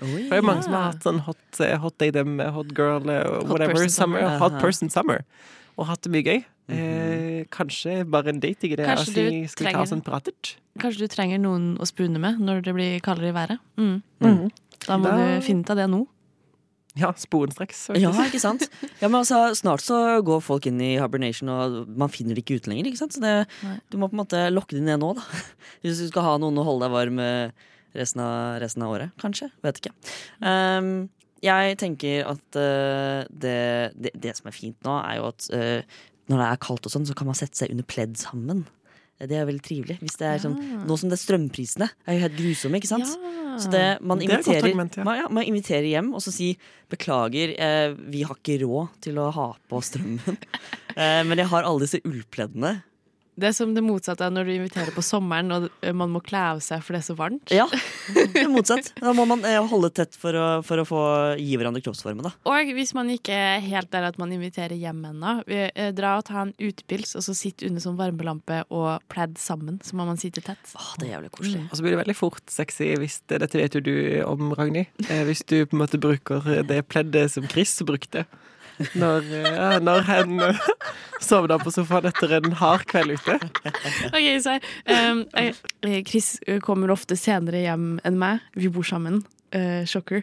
Oi. 0.01 0.23
For 0.27 0.33
det 0.33 0.39
er 0.39 0.47
mange 0.47 0.63
som 0.65 0.73
har 0.73 0.87
hatt 0.91 1.03
sånn 1.05 1.19
hot, 1.27 1.59
eh, 1.59 1.75
hot 1.77 1.97
day 2.01 2.09
them, 2.11 2.39
eh, 2.39 2.49
hot 2.55 2.71
girl, 2.73 3.01
hot 3.03 3.47
whatever, 3.51 3.73
person 3.75 3.89
summer, 3.89 4.21
summer. 4.21 4.37
hot 4.39 4.59
person 4.61 4.89
summer. 4.89 5.25
Og 5.77 5.85
hatt 5.87 6.01
det 6.01 6.11
mye 6.11 6.23
gøy. 6.25 6.45
eh, 6.71 7.43
kanskje 7.51 8.05
bare 8.09 8.29
en 8.31 8.39
date, 8.39 8.63
ikke 8.63 8.77
det? 8.77 8.85
Kanskje 8.87 9.13
si 9.13 9.41
du 9.43 9.47
skal 9.51 9.65
trenger, 9.67 9.85
ta 9.89 9.95
en 9.95 10.01
pratet? 10.01 10.55
Kanskje 10.79 10.99
du 10.99 11.07
trenger 11.11 11.39
noen 11.43 11.77
å 11.77 11.85
spune 11.89 12.17
med 12.19 12.39
når 12.39 12.63
det 12.63 12.73
blir 12.73 12.99
kaldere 13.01 13.29
i 13.29 13.35
været. 13.35 13.59
Mm. 13.77 14.01
Mhm. 14.21 14.51
Da 14.87 14.97
må 14.97 15.03
Da- 15.03 15.17
du 15.39 15.41
finne 15.45 15.61
ut 15.65 15.69
av 15.69 15.75
det 15.77 15.89
nå. 15.89 16.07
Ja, 16.95 17.11
sporenstreks. 17.13 17.95
Ja, 17.99 18.11
ikke 18.11 18.39
sant? 18.39 18.67
Ja, 19.01 19.07
men 19.07 19.21
altså, 19.21 19.51
Snart 19.55 19.79
så 19.79 20.21
går 20.23 20.41
folk 20.41 20.65
inn 20.67 20.79
i 20.81 20.97
hibernation, 20.99 21.47
og 21.47 21.87
man 21.87 22.09
finner 22.09 22.35
det 22.35 22.43
ikke 22.45 22.55
ut 22.57 22.67
lenger. 22.67 22.85
ikke 22.91 22.97
sant? 22.97 23.13
Så 23.13 23.21
det, 23.21 23.47
du 23.89 23.97
må 23.97 24.09
på 24.09 24.13
en 24.19 24.25
måte 24.25 24.51
lokke 24.51 24.71
det 24.75 24.81
ned 24.83 24.99
nå, 24.99 25.15
da. 25.15 25.21
Hvis 25.83 25.99
du 25.99 26.07
skal 26.09 26.23
ha 26.23 26.37
noen 26.37 26.57
å 26.57 26.65
holde 26.65 26.81
deg 26.87 26.91
varm 26.91 27.19
eh, 27.19 27.51
resten 27.97 28.23
av, 28.23 28.59
resten 28.63 28.85
av 28.85 28.93
året. 28.95 29.15
Kanskje. 29.21 29.49
Vet 29.65 29.81
ikke. 29.81 29.93
Um, 30.43 31.09
jeg 31.41 31.77
tenker 31.81 32.27
at 32.29 32.59
uh, 32.59 33.23
det, 33.29 33.57
det, 33.97 34.13
det 34.21 34.35
som 34.37 34.51
er 34.51 34.55
fint 34.55 34.77
nå, 34.85 34.97
er 35.01 35.19
jo 35.19 35.29
at 35.31 35.49
uh, 35.55 35.97
når 36.31 36.43
det 36.43 36.49
er 36.51 36.61
kaldt 36.67 36.87
og 36.87 36.93
sånn, 36.93 37.07
så 37.09 37.17
kan 37.17 37.27
man 37.27 37.37
sette 37.37 37.59
seg 37.59 37.73
under 37.73 37.87
pledd 37.87 38.19
sammen. 38.21 38.65
Det 39.21 39.37
er 39.37 39.45
veldig 39.45 39.61
trivelig. 39.61 39.97
Hvis 40.01 40.17
det 40.17 40.27
er 40.27 40.39
sånn, 40.41 40.55
Nå 40.87 40.95
som 40.97 41.11
det 41.11 41.17
er 41.19 41.21
strømprisene 41.21 41.87
er 42.09 42.17
jo 42.17 42.23
helt 42.23 42.37
grusomme, 42.39 42.79
ikke 42.81 42.89
sant? 42.89 43.11
Så 43.61 43.69
det, 43.69 43.83
man, 44.01 44.21
Det 44.21 44.31
er 44.31 44.39
et 44.39 44.39
godt 44.39 44.47
inviterer, 44.47 44.69
argument, 44.71 44.97
ja. 44.97 45.05
man, 45.05 45.19
ja, 45.19 45.27
man 45.29 45.45
inviterer 45.45 45.87
hjem 45.91 46.13
og 46.17 46.23
så 46.25 46.33
si 46.33 46.47
beklager, 46.89 47.53
eh, 47.53 47.93
vi 48.13 48.23
har 48.25 48.39
ikke 48.39 48.61
råd 48.63 48.95
til 49.05 49.19
å 49.21 49.27
ha 49.35 49.47
på 49.69 49.81
strømmen. 49.85 50.39
eh, 50.95 51.21
men 51.27 51.37
jeg 51.37 51.51
har 51.51 51.67
alle 51.67 51.85
disse 51.85 52.01
ullpleddene. 52.07 52.79
Det 53.41 53.49
er 53.49 53.55
som 53.57 53.73
det 53.75 53.83
motsatte 53.85 54.27
av 54.27 54.33
når 54.35 54.47
du 54.47 54.53
inviterer 54.55 54.93
på 54.95 55.03
sommeren 55.05 55.51
og 55.55 55.67
man 55.97 56.11
må 56.13 56.21
kle 56.23 56.41
av 56.53 56.61
seg 56.63 56.83
for 56.85 56.95
det 56.95 57.01
er 57.01 57.07
så 57.07 57.15
varmt. 57.17 57.53
Ja, 57.53 57.65
det 58.13 58.43
er 58.43 58.49
motsatt. 58.51 58.91
Da 59.01 59.13
må 59.17 59.25
man 59.29 59.43
eh, 59.47 59.57
holde 59.71 59.91
tett 59.97 60.17
for 60.19 60.37
å, 60.37 60.47
for 60.65 60.81
å 60.81 60.85
få 60.87 61.01
gi 61.39 61.57
hverandre 61.59 61.81
kroppsformen. 61.83 62.25
da. 62.27 62.33
Og 62.49 62.71
hvis 62.77 62.93
man 62.97 63.09
ikke 63.13 63.35
er 63.35 63.63
helt 63.65 63.91
der 63.93 64.07
at 64.11 64.19
man 64.21 64.33
inviterer 64.35 64.77
hjem 64.77 65.03
ennå, 65.11 65.35
eh, 65.49 65.89
dra 65.97 66.17
og 66.19 66.27
ta 66.29 66.45
en 66.45 66.53
utepils 66.61 67.15
og 67.17 67.25
så 67.25 67.35
sitte 67.37 67.67
under 67.69 67.83
sånn 67.83 67.97
varmelampe 67.99 68.63
og 68.69 69.01
pledd 69.11 69.37
sammen. 69.41 69.81
Så 69.85 69.97
må 69.97 70.05
man 70.09 70.21
sitte 70.21 70.43
tett. 70.45 70.75
Åh, 70.77 70.93
det 71.01 71.09
er 71.09 71.15
jævlig 71.17 71.33
koselig. 71.37 71.65
Og 71.69 71.77
så 71.77 71.85
blir 71.85 71.95
det 71.95 72.03
veldig 72.03 72.17
fort 72.17 72.43
sexy 72.51 72.91
hvis 73.01 73.21
det, 73.31 73.41
Dette 73.45 73.59
vet 73.59 73.77
jo 73.77 73.83
du 73.85 73.95
om, 74.27 74.51
Ragnhild. 74.57 74.91
Eh, 75.07 75.25
hvis 75.27 75.43
du 75.47 75.63
på 75.65 75.77
en 75.77 75.83
måte 75.83 76.01
bruker 76.01 76.63
det 76.67 76.83
pleddet 76.91 77.33
som 77.33 77.47
Chris 77.49 77.73
brukte. 77.87 78.25
Når, 79.01 79.27
eh, 79.41 79.77
når 79.83 80.05
hen 80.07 80.39
eh, 80.45 80.69
sovna 81.23 81.59
på 81.61 81.73
sofaen 81.73 82.09
etter 82.09 82.37
en 82.39 82.55
hard 82.61 82.87
kveld 82.91 83.17
ute. 83.17 83.37
Ok, 84.11 84.27
så 84.43 84.57
um, 84.57 85.25
jeg, 85.35 85.53
eh, 85.87 85.99
Chris 86.07 86.33
kommer 86.65 86.93
ofte 86.93 87.17
senere 87.19 87.63
hjem 87.65 87.93
enn 88.07 88.19
meg. 88.21 88.41
Vi 88.57 88.71
bor 88.73 88.87
sammen. 88.87 89.21
Uh, 89.51 89.83
shocker. 89.85 90.21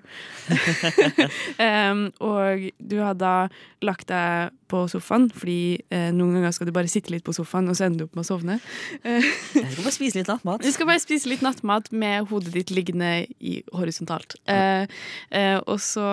um, 1.60 2.06
og 2.30 2.70
du 2.80 2.94
har 3.02 3.16
da 3.20 3.50
lagt 3.84 4.08
deg 4.08 4.54
på 4.72 4.86
sofaen, 4.88 5.26
fordi 5.28 5.82
uh, 5.92 6.08
noen 6.16 6.38
ganger 6.38 6.54
skal 6.56 6.70
du 6.70 6.72
bare 6.72 6.88
sitte 6.88 7.12
litt 7.12 7.26
på 7.26 7.34
sofaen, 7.36 7.68
og 7.68 7.76
så 7.76 7.86
ender 7.86 8.00
du 8.00 8.06
opp 8.06 8.16
med 8.16 8.24
å 8.24 8.28
sovne. 8.30 8.56
Jeg 9.04 9.66
skal 9.74 9.84
bare 9.84 9.96
spise 9.98 10.20
litt 10.22 10.32
nattmat. 10.32 10.64
Du 10.64 10.72
skal 10.72 10.88
bare 10.88 11.04
spise 11.04 11.28
litt 11.28 11.44
nattmat 11.44 11.92
med 11.92 12.30
hodet 12.32 12.54
ditt 12.56 12.72
liggende 12.72 13.12
i, 13.36 13.58
horisontalt. 13.76 14.38
Eh, 14.48 14.88
eh, 15.36 15.58
og 15.60 15.76
så 15.84 16.08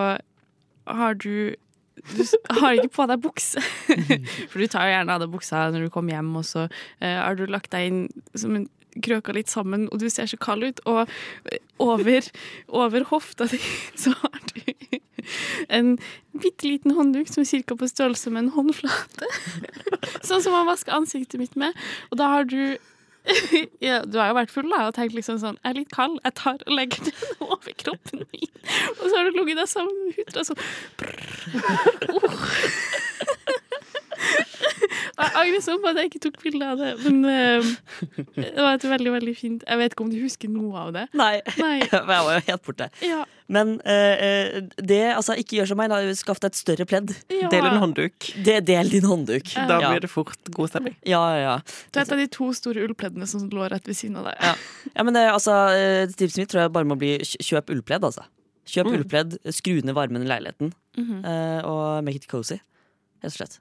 har 0.86 1.16
du 1.16 1.56
du 2.14 2.24
har 2.62 2.78
ikke 2.78 2.94
på 3.00 3.08
deg 3.10 3.22
bukse. 3.24 3.62
For 4.52 4.62
du 4.62 4.68
tar 4.70 4.88
jo 4.88 4.96
gjerne 4.96 5.16
av 5.16 5.24
deg 5.24 5.34
buksa 5.34 5.68
når 5.74 5.88
du 5.88 5.94
kommer 5.94 6.18
hjem, 6.18 6.32
og 6.40 6.46
så 6.48 6.68
eh, 6.68 7.18
har 7.18 7.38
du 7.40 7.46
lagt 7.50 7.74
deg 7.74 7.90
inn 7.90 8.02
som 8.38 8.56
en 8.58 8.68
krøka 9.04 9.34
litt 9.36 9.52
sammen, 9.52 9.90
og 9.92 10.00
du 10.00 10.08
ser 10.12 10.30
så 10.30 10.40
kald 10.40 10.64
ut. 10.64 10.82
Og 10.88 11.10
over, 11.84 12.30
over 12.70 13.08
hofta 13.12 13.50
di 13.52 13.60
så 14.02 14.16
har 14.22 14.40
du 14.54 15.00
en 15.74 15.96
bitte 16.38 16.68
liten 16.68 16.94
håndduk 16.96 17.32
som 17.32 17.42
er 17.42 17.64
ca. 17.66 17.76
på 17.76 17.90
størrelse 17.90 18.32
med 18.32 18.46
en 18.46 18.54
håndflate. 18.56 19.32
Sånn 20.28 20.44
som 20.44 20.54
man 20.54 20.70
vasker 20.70 20.96
ansiktet 20.96 21.42
mitt 21.42 21.58
med. 21.60 21.74
Og 22.12 22.22
da 22.22 22.30
har 22.38 22.50
du 22.50 22.78
ja, 23.88 24.02
du 24.06 24.20
har 24.20 24.30
jo 24.30 24.38
vært 24.38 24.54
full 24.54 24.70
da, 24.70 24.86
og 24.90 24.96
tenkt 24.98 25.16
liksom 25.18 25.40
sånn 25.42 25.58
Jeg 25.64 25.72
er 25.72 25.80
litt 25.80 25.94
kald, 25.94 26.20
jeg 26.24 26.36
tar 26.38 26.60
og 26.62 26.74
legger 26.78 27.08
den 27.08 27.18
over 27.48 27.78
kroppen 27.82 28.26
min. 28.30 28.52
Og 29.00 29.04
så 29.06 29.14
har 29.16 29.30
du 29.30 29.40
ligget 29.40 29.62
der 29.62 29.70
sammen 29.70 29.96
med 30.04 30.20
hutra 30.20 30.46
sånn 30.46 30.62
oh. 32.14 32.46
Jeg 35.16 35.32
angrer 35.40 35.62
sånn 35.64 35.80
på 35.84 35.92
at 35.92 36.00
jeg 36.00 36.10
ikke 36.10 36.20
tok 36.26 36.38
bilde 36.44 36.68
av 36.68 36.82
det, 36.82 36.92
men 37.06 37.22
uh, 37.24 37.70
det 38.36 38.52
var 38.60 38.76
et 38.76 38.86
veldig, 38.90 39.12
veldig 39.14 39.34
fint 39.38 39.64
Jeg 39.64 39.80
vet 39.80 39.96
ikke 39.96 40.04
om 40.04 40.12
du 40.12 40.18
husker 40.20 40.52
noe 40.52 40.82
av 40.82 40.92
det? 40.96 41.06
Nei, 41.16 41.38
Nei. 41.62 41.78
jeg 41.86 42.04
var 42.10 42.34
jo 42.36 42.44
helt 42.50 42.66
borte. 42.68 42.90
Ja. 43.06 43.22
Men 43.52 43.76
eh, 43.86 44.26
eh, 44.26 44.56
det, 44.82 45.00
altså, 45.14 45.36
ikke 45.38 45.60
gjør 45.60 45.70
som 45.72 45.80
meg. 45.80 45.92
da, 45.94 46.00
Skaff 46.18 46.42
deg 46.44 46.52
et 46.52 46.60
større 46.60 46.88
pledd. 46.90 47.14
ja. 47.30 47.50
Del 47.54 47.68
en 47.70 47.78
håndduk. 47.84 48.30
Det, 48.46 48.58
del 48.68 48.90
din 48.92 49.06
håndduk. 49.06 49.52
Da 49.56 49.80
ja. 49.84 49.92
blir 49.92 50.04
det 50.04 50.10
fort 50.12 50.50
god 50.56 50.74
stemning. 50.74 50.96
Ja, 51.06 51.22
ja, 51.36 51.42
ja. 51.44 51.58
Du 51.94 52.00
vet 52.02 52.16
av 52.16 52.24
de 52.24 52.30
to 52.34 52.50
store 52.58 52.84
ullpleddene 52.88 53.30
som 53.30 53.46
lå 53.54 53.70
rett 53.72 53.86
ved 53.88 54.00
siden 54.00 54.18
av 54.22 54.32
deg? 54.32 54.40
Ja. 54.42 54.56
ja, 54.90 55.06
men 55.06 55.18
det, 55.18 55.28
altså, 55.30 55.60
Tipset 56.18 56.42
mitt 56.42 56.52
tror 56.54 56.66
jeg 56.66 56.74
bare 56.76 56.90
må 56.90 56.98
bli 57.00 57.20
kjøp 57.22 57.70
ullpledd. 57.76 58.08
altså. 58.10 58.26
Kjøp 58.66 58.90
ullpledd, 58.90 59.38
skru 59.54 59.78
ned 59.86 59.94
varmen 59.94 60.26
i 60.26 60.30
leiligheten, 60.30 60.74
eh, 60.98 61.60
og 61.62 62.02
make 62.06 62.24
it 62.24 62.28
cozy. 62.32 62.58
Rett 63.22 63.30
og 63.30 63.38
slett. 63.38 63.60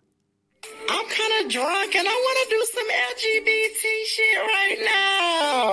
I'm 0.88 1.06
kind 1.18 1.34
of 1.40 1.44
drunk 1.50 1.90
and 1.96 2.06
I 2.06 2.16
want 2.26 2.38
to 2.42 2.46
do 2.56 2.60
some 2.74 2.88
LGBT 3.10 3.82
shit 4.14 4.38
right 4.54 4.80
now. 4.84 5.64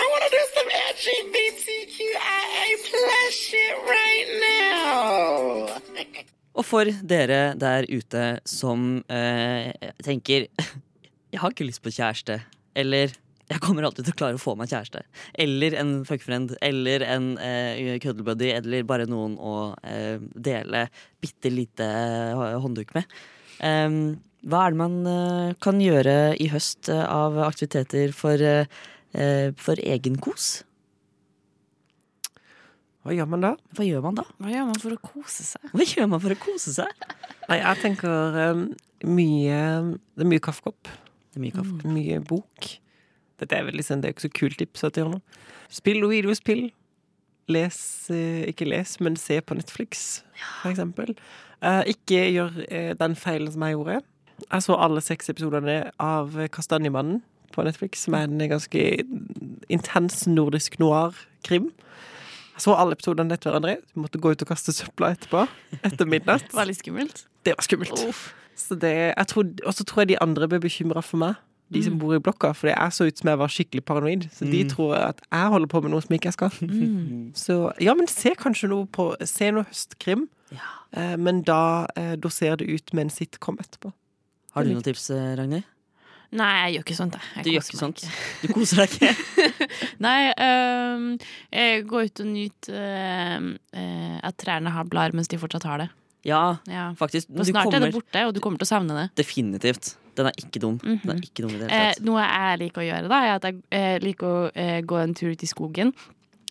I 0.00 0.04
want 0.12 0.22
to 0.26 0.32
do 0.38 0.44
some 0.56 0.68
LGBTQIA 0.90 2.66
plus 2.88 3.32
shit 3.34 3.74
right 3.94 4.28
now. 4.48 5.80
Og 6.58 6.66
for 6.66 6.90
dere 7.06 7.54
der 7.54 7.86
ute 7.86 8.24
som 8.48 9.04
eh, 9.06 9.70
tenker 10.02 10.48
Jeg 11.32 11.42
har 11.42 11.52
ikke 11.52 11.68
lyst 11.68 11.84
på 11.84 11.92
kjæreste. 11.92 12.40
Eller 12.78 13.12
jeg 13.48 13.62
kommer 13.64 13.84
alltid 13.84 14.04
til 14.04 14.14
å 14.14 14.18
klare 14.18 14.36
å 14.38 14.42
få 14.42 14.54
meg 14.58 14.70
kjæreste. 14.72 15.02
Eller 15.40 15.76
en 15.80 15.92
fuckfriend. 16.08 16.54
Eller 16.64 17.04
en 17.04 17.30
eh, 17.40 17.96
cuddlebuddy. 18.02 18.48
Eller 18.56 18.86
bare 18.88 19.06
noen 19.08 19.36
å 19.40 19.54
eh, 19.84 20.16
dele 20.34 20.86
bitte 21.20 21.52
lite 21.52 21.84
eh, 21.84 22.56
håndduk 22.64 22.94
med. 22.96 23.18
Em, 23.64 23.98
hva 24.48 24.66
er 24.66 24.74
det 24.74 24.80
man 24.80 24.96
eh, 25.10 25.56
kan 25.64 25.80
gjøre 25.82 26.36
i 26.38 26.48
høst 26.52 26.90
eh, 26.92 27.04
av 27.04 27.38
aktiviteter 27.48 28.14
for, 28.16 28.42
for 29.58 29.80
egen 29.82 30.18
kos? 30.22 30.50
Hva 33.08 33.14
gjør 33.16 33.28
man 33.32 33.40
da? 33.40 33.50
Hva 33.72 33.84
gjør 33.86 34.02
man 34.04 34.18
da? 34.18 34.24
Hva 34.36 34.50
gjør 34.52 34.66
man 34.68 34.80
for 34.82 34.92
å 34.92 35.00
kose 35.00 35.44
seg? 35.46 35.70
Hva 35.72 35.84
gjør 35.86 36.08
man 36.12 36.20
for 36.20 36.34
å 36.34 36.40
kose 36.42 36.74
seg? 36.74 37.06
Nei, 37.48 37.56
jeg 37.62 37.80
tenker 37.80 38.36
um, 38.52 38.64
mye 39.08 39.60
Det 40.12 40.26
er 40.26 40.28
mye 40.28 40.42
kaffekopp. 40.44 40.90
Det 41.32 41.40
er 41.40 41.44
mye 41.46 41.56
kaffe. 41.56 41.78
Mye 41.88 42.18
bok. 42.28 42.68
Dette 43.40 43.56
er 43.56 43.64
vel 43.64 43.78
liksom, 43.80 44.02
det 44.02 44.10
er 44.10 44.16
ikke 44.16 44.26
så 44.26 44.32
kult 44.36 44.58
tips 44.60 44.84
at 44.84 44.98
jeg 44.98 45.06
gjør 45.06 45.14
nå. 45.14 45.22
Spill 45.72 46.02
og 46.02 46.12
videospill. 46.12 46.66
Les, 47.48 47.78
eh, 48.12 48.44
ikke 48.50 48.68
les, 48.68 48.98
men 49.00 49.16
se 49.16 49.40
på 49.40 49.56
Netflix, 49.56 50.22
for 50.60 50.70
eksempel. 50.70 51.14
Eh, 51.64 51.94
ikke 51.94 52.20
gjør 52.34 52.60
eh, 52.68 52.92
den 52.98 53.16
feilen 53.16 53.52
som 53.52 53.64
jeg 53.64 53.76
gjorde. 53.76 54.00
Jeg 54.44 54.62
så 54.66 54.76
alle 54.78 55.02
seks 55.02 55.32
episodene 55.32 55.78
av 55.98 56.36
Kastanjemannen 56.54 57.22
på 57.54 57.64
Netflix, 57.66 58.04
som 58.04 58.14
er 58.14 58.28
en 58.28 58.44
ganske 58.52 58.84
intens 59.72 60.26
nordisk 60.28 60.78
noir-krim. 60.78 61.72
Jeg 62.54 62.66
så 62.66 62.76
alle 62.76 62.94
episodene 62.98 63.34
etter 63.34 63.50
hverandre. 63.50 63.78
Vi 63.94 64.02
måtte 64.02 64.20
gå 64.22 64.34
ut 64.34 64.44
og 64.44 64.50
kaste 64.50 64.74
søpla 64.74 65.12
etterpå. 65.16 65.46
Etter 65.80 66.06
midnatt. 66.06 66.46
Det 66.50 66.58
var 66.58 66.68
litt 66.68 66.82
skummelt. 66.82 67.24
Det 67.46 67.56
var 67.56 67.66
skummelt. 67.66 68.04
Så 68.58 68.74
det, 68.74 69.14
jeg 69.14 69.26
tror, 69.30 69.50
og 69.64 69.74
så 69.74 69.84
tror 69.86 70.02
jeg 70.02 70.10
de 70.12 70.22
andre 70.22 70.48
ble 70.50 70.58
bekymra 70.64 71.02
for 71.06 71.22
meg, 71.22 71.36
de 71.74 71.82
som 71.84 71.98
bor 72.00 72.14
i 72.16 72.20
blokka. 72.22 72.54
For 72.56 72.70
jeg 72.70 72.96
så 72.96 73.06
ut 73.08 73.20
som 73.20 73.30
jeg 73.32 73.40
var 73.40 73.52
skikkelig 73.52 73.84
paranoid. 73.84 74.28
Så 74.32 74.48
de 74.48 74.62
tror 74.70 74.94
at 74.96 75.20
jeg 75.26 75.52
holder 75.54 75.70
på 75.72 75.82
med 75.84 75.92
noe 75.92 76.04
som 76.04 76.14
ikke 76.16 76.30
jeg 76.30 76.38
skal. 76.38 76.58
Så 77.36 77.58
ja, 77.84 77.94
men 77.98 78.08
se 78.10 78.32
kanskje 78.38 78.70
noe 78.72 78.88
på 78.88 79.10
Se 79.28 79.50
noe 79.52 79.68
høstkrim. 79.68 80.28
Eh, 80.96 81.16
men 81.20 81.42
da 81.44 81.86
eh, 81.98 82.14
doser 82.16 82.56
det 82.56 82.68
ut 82.68 82.94
med 82.96 83.08
en 83.08 83.12
sitcom 83.12 83.58
etterpå. 83.60 83.92
Har 84.56 84.64
du 84.64 84.72
noen 84.72 84.86
tips, 84.86 85.10
eh, 85.12 85.34
Ragnhild? 85.36 85.66
Nei, 86.38 86.48
jeg 86.66 86.74
gjør 86.74 86.84
ikke 86.84 86.96
sånt. 86.98 87.14
jeg. 87.16 87.28
Jeg 87.36 87.44
Du 87.44 87.50
gjør 87.50 87.62
ikke 87.62 87.76
meg 87.76 87.84
sånt? 87.84 88.02
Du 88.42 88.48
koser 88.52 88.82
deg 88.82 88.96
ikke? 88.96 89.68
Nei, 90.06 90.18
øhm, 90.44 91.06
jeg 91.56 91.86
går 91.88 92.10
ut 92.10 92.20
og 92.20 92.28
nyter 92.28 92.82
øh, 92.82 94.18
at 94.28 94.36
trærne 94.36 94.74
har 94.74 94.90
blader 94.92 95.16
mens 95.16 95.30
de 95.32 95.40
fortsatt 95.40 95.64
har 95.68 95.84
det. 95.84 95.88
Ja, 96.26 96.58
Ja. 96.66 96.92
faktisk. 96.98 97.28
For 97.28 97.44
Du 97.44 97.52
snart 97.52 97.74
er 97.74 97.80
det 97.80 97.92
borte, 97.94 98.26
og 98.26 98.34
du 98.34 98.40
kommer 98.40 98.58
til 98.58 98.66
å 98.66 98.72
savne 98.72 98.94
det. 98.96 99.06
definitivt. 99.24 99.96
Den 100.18 100.26
er 100.26 100.32
ikke 100.36 100.58
dum. 100.60 100.78
Den 100.82 101.10
er 101.14 101.20
ikke 101.22 101.42
dum 101.46 101.50
i 101.54 101.58
det 101.62 101.70
Eh, 101.70 101.94
noe 102.02 102.20
jeg 102.24 102.58
liker 102.58 102.82
å 102.82 102.86
gjøre, 102.88 103.08
da, 103.08 103.20
er 103.22 103.34
at 103.36 103.42
jeg 103.46 103.60
eh, 103.70 103.98
liker 104.02 104.26
å 104.26 104.50
eh, 104.54 104.80
gå 104.82 104.96
en 105.02 105.14
tur 105.14 105.30
ut 105.30 105.42
i 105.42 105.46
skogen. 105.46 105.92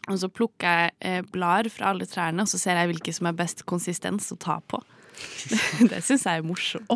Og 0.08 0.15
så 0.21 0.30
plukker 0.32 0.63
jeg 0.63 0.91
eh, 1.01 1.21
blader 1.34 1.69
fra 1.69 1.89
alle 1.91 2.06
trærne, 2.08 2.39
og 2.41 2.47
så 2.47 2.58
ser 2.58 2.77
jeg 2.80 2.93
hvilke 2.93 3.13
som 3.13 3.27
er 3.27 3.34
best 3.34 3.65
konsistens 3.65 4.32
å 4.32 4.38
ta 4.39 4.62
på. 4.65 4.80
det 5.89 5.99
syns 6.06 6.23
jeg 6.23 6.39
er 6.39 6.47
morsomt. 6.47 6.88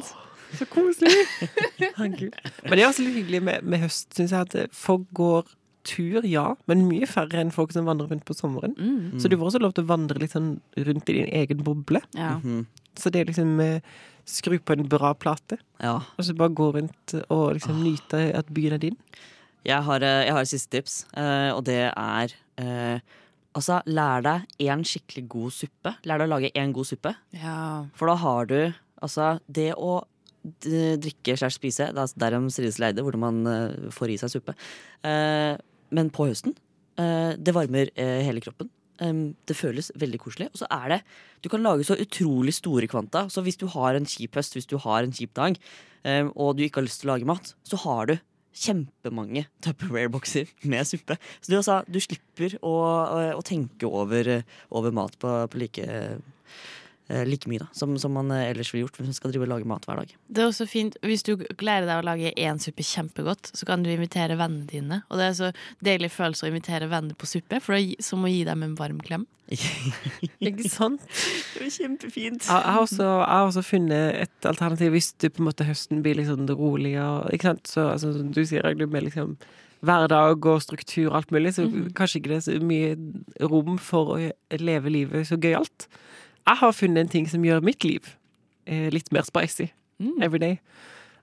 Så 0.58 0.66
koselig! 0.68 1.12
Men 2.00 2.76
det 2.76 2.82
er 2.84 2.88
også 2.88 3.04
litt 3.04 3.16
hyggelig 3.20 3.42
med, 3.44 3.64
med 3.64 3.80
høst, 3.84 4.10
syns 4.16 4.32
jeg, 4.32 4.48
at 4.48 4.74
folk 4.76 5.06
går 5.14 5.48
tur, 5.84 6.24
ja, 6.28 6.56
men 6.68 6.86
mye 6.90 7.08
færre 7.10 7.40
enn 7.42 7.52
folk 7.52 7.72
som 7.74 7.86
vandrer 7.90 8.10
rundt 8.12 8.26
på 8.28 8.36
sommeren. 8.38 8.76
Mm. 8.78 9.20
Så 9.22 9.30
du 9.30 9.38
får 9.38 9.52
også 9.52 9.62
lov 9.64 9.74
til 9.74 9.84
å 9.86 9.92
vandre 9.92 10.20
litt 10.22 10.32
sånn 10.36 10.60
rundt 10.78 11.10
i 11.10 11.14
din 11.20 11.30
egen 11.42 11.64
boble. 11.66 12.02
Ja. 12.18 12.38
Mhm. 12.40 12.66
Så 13.00 13.10
det 13.10 13.22
er 13.22 13.30
liksom 13.32 13.60
eh, 13.64 13.80
skru 14.28 14.58
på 14.60 14.74
en 14.76 14.88
bra 14.92 15.14
plate, 15.16 15.58
Ja. 15.80 15.96
og 16.18 16.26
så 16.26 16.36
bare 16.36 16.50
gå 16.54 16.74
rundt 16.76 17.14
og 17.30 17.54
liksom 17.56 17.82
nyte 17.84 18.36
at 18.36 18.48
byen 18.54 18.74
er 18.74 18.78
din. 18.84 18.98
Jeg 19.64 19.82
har, 19.84 20.02
eh, 20.04 20.26
jeg 20.26 20.34
har 20.34 20.42
et 20.42 20.48
siste 20.52 20.70
tips, 20.70 21.06
eh, 21.16 21.52
og 21.56 21.64
det 21.66 21.92
er 21.96 22.34
eh, 22.58 23.00
Altså, 23.54 23.82
lær 23.86 24.22
deg 24.24 24.46
én 24.64 24.80
skikkelig 24.88 25.28
god 25.28 25.52
suppe. 25.52 25.92
Lær 26.08 26.18
deg 26.22 26.30
å 26.30 26.32
lage 26.40 26.52
én 26.56 26.72
god 26.72 26.86
suppe. 26.88 27.16
ja. 27.36 27.84
For 27.96 28.08
da 28.08 28.16
har 28.16 28.46
du 28.46 28.74
Altså, 29.04 29.40
det 29.52 29.74
å 29.76 30.04
drikke 30.44 31.36
slash 31.38 31.58
spise, 31.60 31.92
det 31.94 31.98
er 32.02 32.14
derom 32.18 32.50
strides 32.50 32.80
leide, 32.80 33.04
hvordan 33.04 33.20
man 33.20 33.90
får 33.92 34.10
i 34.14 34.18
seg 34.18 34.30
suppe. 34.34 34.56
Eh, 35.04 35.58
men 35.92 36.12
på 36.14 36.30
høsten, 36.30 36.56
eh, 37.00 37.34
det 37.38 37.56
varmer 37.56 37.92
eh, 37.96 38.22
hele 38.28 38.44
kroppen. 38.44 38.72
Det 39.02 39.56
føles 39.58 39.88
veldig 39.98 40.20
koselig. 40.22 40.46
Og 40.54 40.60
så 40.60 40.68
er 40.70 40.92
det 40.92 40.98
Du 41.42 41.48
kan 41.50 41.64
lage 41.66 41.82
så 41.88 41.96
utrolig 41.98 42.54
store 42.54 42.86
kvanta. 42.86 43.24
Så 43.34 43.42
hvis 43.42 43.58
du 43.58 43.66
har 43.66 43.96
en 43.98 44.06
kjip 44.06 44.36
høst, 44.38 44.54
hvis 44.54 44.70
du 44.70 44.76
har 44.78 45.02
en 45.02 45.12
kjip 45.12 45.34
dag, 45.34 45.58
og 46.36 46.52
du 46.54 46.62
ikke 46.62 46.78
har 46.78 46.86
lyst 46.86 47.02
til 47.02 47.10
å 47.10 47.16
lage 47.16 47.26
mat, 47.26 47.56
så 47.66 47.80
har 47.82 48.12
du 48.12 48.14
kjempemange 48.54 49.48
Tupperware-bokser 49.66 50.54
med 50.70 50.86
suppe. 50.86 51.18
Så 51.42 51.50
du, 51.50 51.58
altså, 51.58 51.80
du 51.90 51.98
slipper 51.98 52.60
å, 52.62 52.76
å, 52.78 53.24
å 53.40 53.42
tenke 53.42 53.90
over, 53.90 54.44
over 54.70 54.94
mat 54.94 55.18
på, 55.18 55.34
på 55.50 55.64
like 55.64 55.88
like 57.28 57.50
mye 57.50 57.62
da, 57.64 57.68
som, 57.76 57.98
som 58.00 58.14
man 58.16 58.32
eh, 58.36 58.50
ellers 58.52 58.72
ville 58.74 58.86
gjort 58.86 59.00
hvis 59.00 59.10
man 59.10 59.18
skal 59.18 59.34
drive 59.34 59.48
og 59.48 59.52
lage 59.54 59.70
mat 59.70 59.86
hver 59.88 60.02
dag. 60.02 60.14
Det 60.28 60.44
er 60.44 60.50
også 60.50 60.68
fint, 60.70 60.98
Hvis 61.06 61.26
du 61.28 61.34
lærer 61.60 61.88
deg 61.90 62.00
å 62.00 62.08
lage 62.08 62.34
én 62.38 62.62
suppe 62.62 62.86
kjempegodt, 62.86 63.52
så 63.58 63.68
kan 63.68 63.84
du 63.84 63.92
invitere 63.92 64.40
vennene 64.40 64.70
dine. 64.70 65.02
Og 65.10 65.22
det 65.22 65.28
er 65.28 65.38
så 65.38 65.52
deilig 65.84 66.12
følelse 66.16 66.48
å 66.48 66.52
invitere 66.52 66.90
venner 66.92 67.18
på 67.18 67.30
suppe, 67.30 67.62
for 67.64 67.76
det 67.76 67.82
er 67.84 68.06
som 68.06 68.26
å 68.26 68.32
gi 68.32 68.44
dem 68.48 68.66
en 68.66 68.76
varm 68.80 69.02
klem. 69.04 69.28
Ikke 70.48 70.70
sant? 70.72 71.02
Det 71.04 71.66
var 71.66 71.74
kjempefint. 71.76 72.46
Jeg 72.46 72.52
jeg 72.52 72.76
har 72.76 72.86
også, 72.86 73.08
jeg 73.08 73.34
har 73.34 73.50
også 73.50 73.66
funnet 73.68 74.22
et 74.22 74.48
alternativ 74.48 74.94
hvis 74.96 75.12
du 75.20 75.28
på 75.28 75.42
en 75.42 75.50
måte 75.50 75.68
høsten 75.68 76.04
blir 76.06 76.16
litt 76.16 76.30
sånn 76.30 76.48
rolig 76.48 76.96
og 77.02 77.28
Ikke 77.36 77.52
sant? 77.52 77.68
Så 77.68 77.90
altså, 77.92 78.14
du 78.16 78.46
sier, 78.46 78.64
Agli, 78.68 78.88
med 78.88 79.10
liksom 79.10 79.36
hverdag 79.82 80.46
og 80.46 80.62
struktur 80.62 81.10
og 81.10 81.18
alt 81.20 81.32
mulig, 81.34 81.56
så 81.58 81.66
kanskje 81.98 82.22
ikke 82.22 82.32
det 82.32 82.38
er 82.38 82.46
så 82.46 82.58
mye 82.62 83.48
rom 83.50 83.80
for 83.82 84.16
å 84.16 84.18
leve 84.62 84.94
livet 84.94 85.28
så 85.28 85.40
gøyalt. 85.42 85.88
Jeg 86.48 86.60
har 86.62 86.74
funnet 86.74 87.06
en 87.06 87.12
ting 87.12 87.30
som 87.30 87.46
gjør 87.46 87.64
mitt 87.66 87.86
liv 87.86 88.08
eh, 88.66 88.90
litt 88.94 89.12
mer 89.14 89.26
spicy 89.28 89.70
every 90.22 90.42
day. 90.42 90.58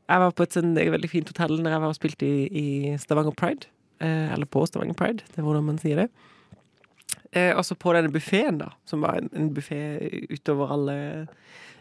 Jeg 0.09 0.23
var 0.23 0.33
på 0.33 0.47
et 0.47 0.57
sånn 0.57 0.77
eh, 0.79 0.91
veldig 0.93 1.11
fint 1.11 1.29
hotell 1.33 1.59
når 1.59 1.75
jeg 1.75 1.83
var 1.85 1.93
og 1.93 1.99
spilte 1.99 2.29
i, 2.29 2.47
i 2.49 2.67
Stavanger 3.01 3.37
Pride. 3.37 3.69
Eh, 4.01 4.33
eller 4.33 4.49
på 4.49 4.65
Stavanger 4.69 4.97
Pride, 4.99 5.27
det 5.33 5.43
er 5.43 5.47
hvordan 5.47 5.67
man 5.69 5.81
sier 5.83 6.05
det. 6.05 6.09
Eh, 7.37 7.53
også 7.53 7.77
på 7.77 7.93
denne 7.93 8.13
buffeen, 8.13 8.61
da, 8.63 8.71
som 8.89 9.05
var 9.05 9.19
en, 9.19 9.29
en 9.37 9.51
buffé 9.53 9.81
utover 10.33 10.73
alle, 10.73 10.97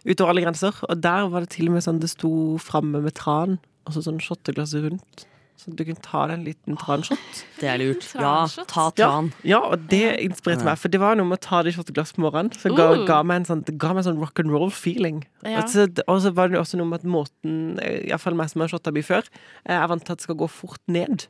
utover 0.04 0.34
alle 0.34 0.43
grenser. 0.43 0.76
Og 0.89 1.00
der 1.04 1.30
var 1.32 1.45
det 1.45 1.54
til 1.56 1.69
og 1.69 1.78
med 1.78 1.86
sånn 1.86 2.04
det 2.04 2.12
sto 2.12 2.32
framme 2.62 3.04
med 3.06 3.15
tran, 3.19 3.60
og 3.88 3.95
så 3.95 4.04
sånn 4.04 4.19
shotteglass 4.23 4.76
rundt. 4.76 5.28
Så 5.57 5.71
du 5.75 5.81
kunne 5.83 6.01
ta 6.05 6.27
deg 6.29 6.35
en 6.37 6.43
liten 6.45 6.75
transhot. 6.77 7.17
Det 7.57 7.65
er 7.71 7.79
lurt. 7.81 8.03
Ja, 8.13 8.45
ta 8.69 8.83
Ja, 8.95 9.07
tran. 9.09 9.31
ja, 9.43 9.57
og 9.73 9.87
det 9.89 10.19
inspirerte 10.21 10.63
meg, 10.67 10.77
for 10.77 10.87
det 10.93 10.99
var 11.01 11.15
noe 11.17 11.25
med 11.25 11.39
å 11.39 11.41
ta 11.41 11.63
det 11.65 11.73
i 11.73 11.77
shotteglass 11.77 12.13
på 12.13 12.21
morgenen. 12.21 12.51
Så 12.53 12.69
ga, 12.77 12.91
ga 13.09 13.23
meg 13.25 13.41
en 13.41 13.45
sånn, 13.49 13.63
det 13.65 13.73
ga 13.81 13.89
meg 13.95 14.05
en 14.05 14.13
sånn 14.13 14.21
rock 14.21 14.39
and 14.43 14.51
roll-feeling. 14.53 15.23
Ja. 15.43 15.63
Og 15.63 16.21
så- 16.21 16.33
var 16.37 16.47
det 16.49 16.59
også 16.61 16.77
noe 16.77 16.85
med 16.85 16.99
at 17.01 17.05
måten, 17.09 17.79
eh, 17.81 18.05
iallfall 18.11 18.35
meg 18.35 18.49
som 18.51 18.61
har 18.61 18.67
shotta 18.69 18.91
mye 18.93 19.03
før, 19.03 19.23
jeg 19.65 19.81
er 19.81 19.87
vant 19.87 20.05
til 20.05 20.11
at 20.13 20.17
det 20.19 20.23
skal 20.29 20.35
gå 20.35 20.47
fort 20.49 20.79
ned. 20.87 21.25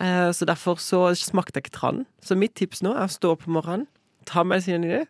Eh, 0.00 0.30
Så 0.32 0.44
derfor 0.44 0.74
så 0.82 1.14
smakte 1.14 1.54
jeg 1.54 1.64
ikke 1.70 1.78
tranen. 1.78 2.06
Så 2.20 2.36
mitt 2.36 2.54
tips 2.56 2.82
nå 2.82 2.90
er 2.96 3.06
å 3.06 3.08
stå 3.08 3.30
opp 3.32 3.46
om 3.46 3.54
morgenen, 3.54 3.86
ta 4.26 4.42
medisinen 4.42 4.84
i 4.84 4.88
det, 4.98 5.08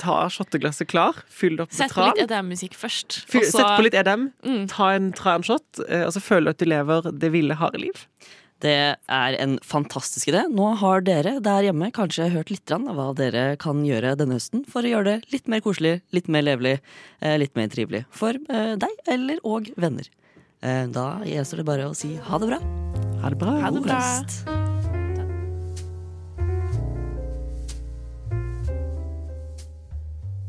ta 0.00 0.28
shotteglasset 0.28 0.88
klar, 0.90 1.14
fyll 1.30 1.56
det 1.56 1.66
opp 1.66 1.72
med 1.72 1.78
Sett 1.78 1.94
på 1.94 2.06
litt 2.08 2.22
EDM-musikk 2.24 2.74
først. 2.78 3.20
Fyll, 3.30 3.44
også... 3.46 3.58
Sett 3.60 3.76
på 3.78 3.84
litt 3.86 3.94
EDM, 4.00 4.30
Mm. 4.44 4.64
ta 4.68 4.88
en 4.94 5.12
transhot, 5.12 5.82
eh, 5.88 6.04
og 6.06 6.12
så 6.16 6.20
føler 6.24 6.50
du 6.50 6.54
at 6.56 6.58
du 6.64 6.66
lever 6.70 7.12
det 7.20 7.30
ville, 7.34 7.54
harde 7.60 7.78
liv. 7.82 8.00
Det 8.64 8.96
er 8.96 9.34
en 9.42 9.58
fantastisk 9.66 10.30
idé. 10.30 10.44
Nå 10.48 10.70
har 10.80 11.02
dere 11.04 11.34
der 11.44 11.66
hjemme 11.66 11.90
kanskje 11.92 12.30
hørt 12.32 12.50
litt 12.50 12.70
av 12.72 12.86
hva 12.96 13.10
dere 13.18 13.56
kan 13.60 13.82
gjøre 13.84 14.14
denne 14.16 14.38
høsten 14.38 14.64
for 14.70 14.86
å 14.86 14.88
gjøre 14.94 15.04
det 15.18 15.32
litt 15.34 15.48
mer 15.52 15.60
koselig, 15.60 15.98
litt 16.16 16.28
mer 16.32 16.42
levelig, 16.46 16.78
eh, 17.20 17.36
litt 17.36 17.54
mer 17.58 17.68
trivelig 17.68 18.04
for 18.10 18.30
eh, 18.48 18.74
deg 18.80 18.94
eller 19.06 19.38
og 19.44 19.68
venner. 19.76 20.08
Eh, 20.62 20.86
Da 20.86 21.20
gjenstår 21.28 21.60
det 21.60 21.66
bare 21.68 21.90
å 21.90 21.94
si 21.98 22.14
ha 22.16 22.38
det 22.38 22.48
bra. 22.54 22.60
Ha 23.20 23.28
det 23.34 23.38
bra. 23.42 23.58
Ha 23.60 23.70
det 23.70 23.82
God 23.82 23.90
bra. 23.90 24.63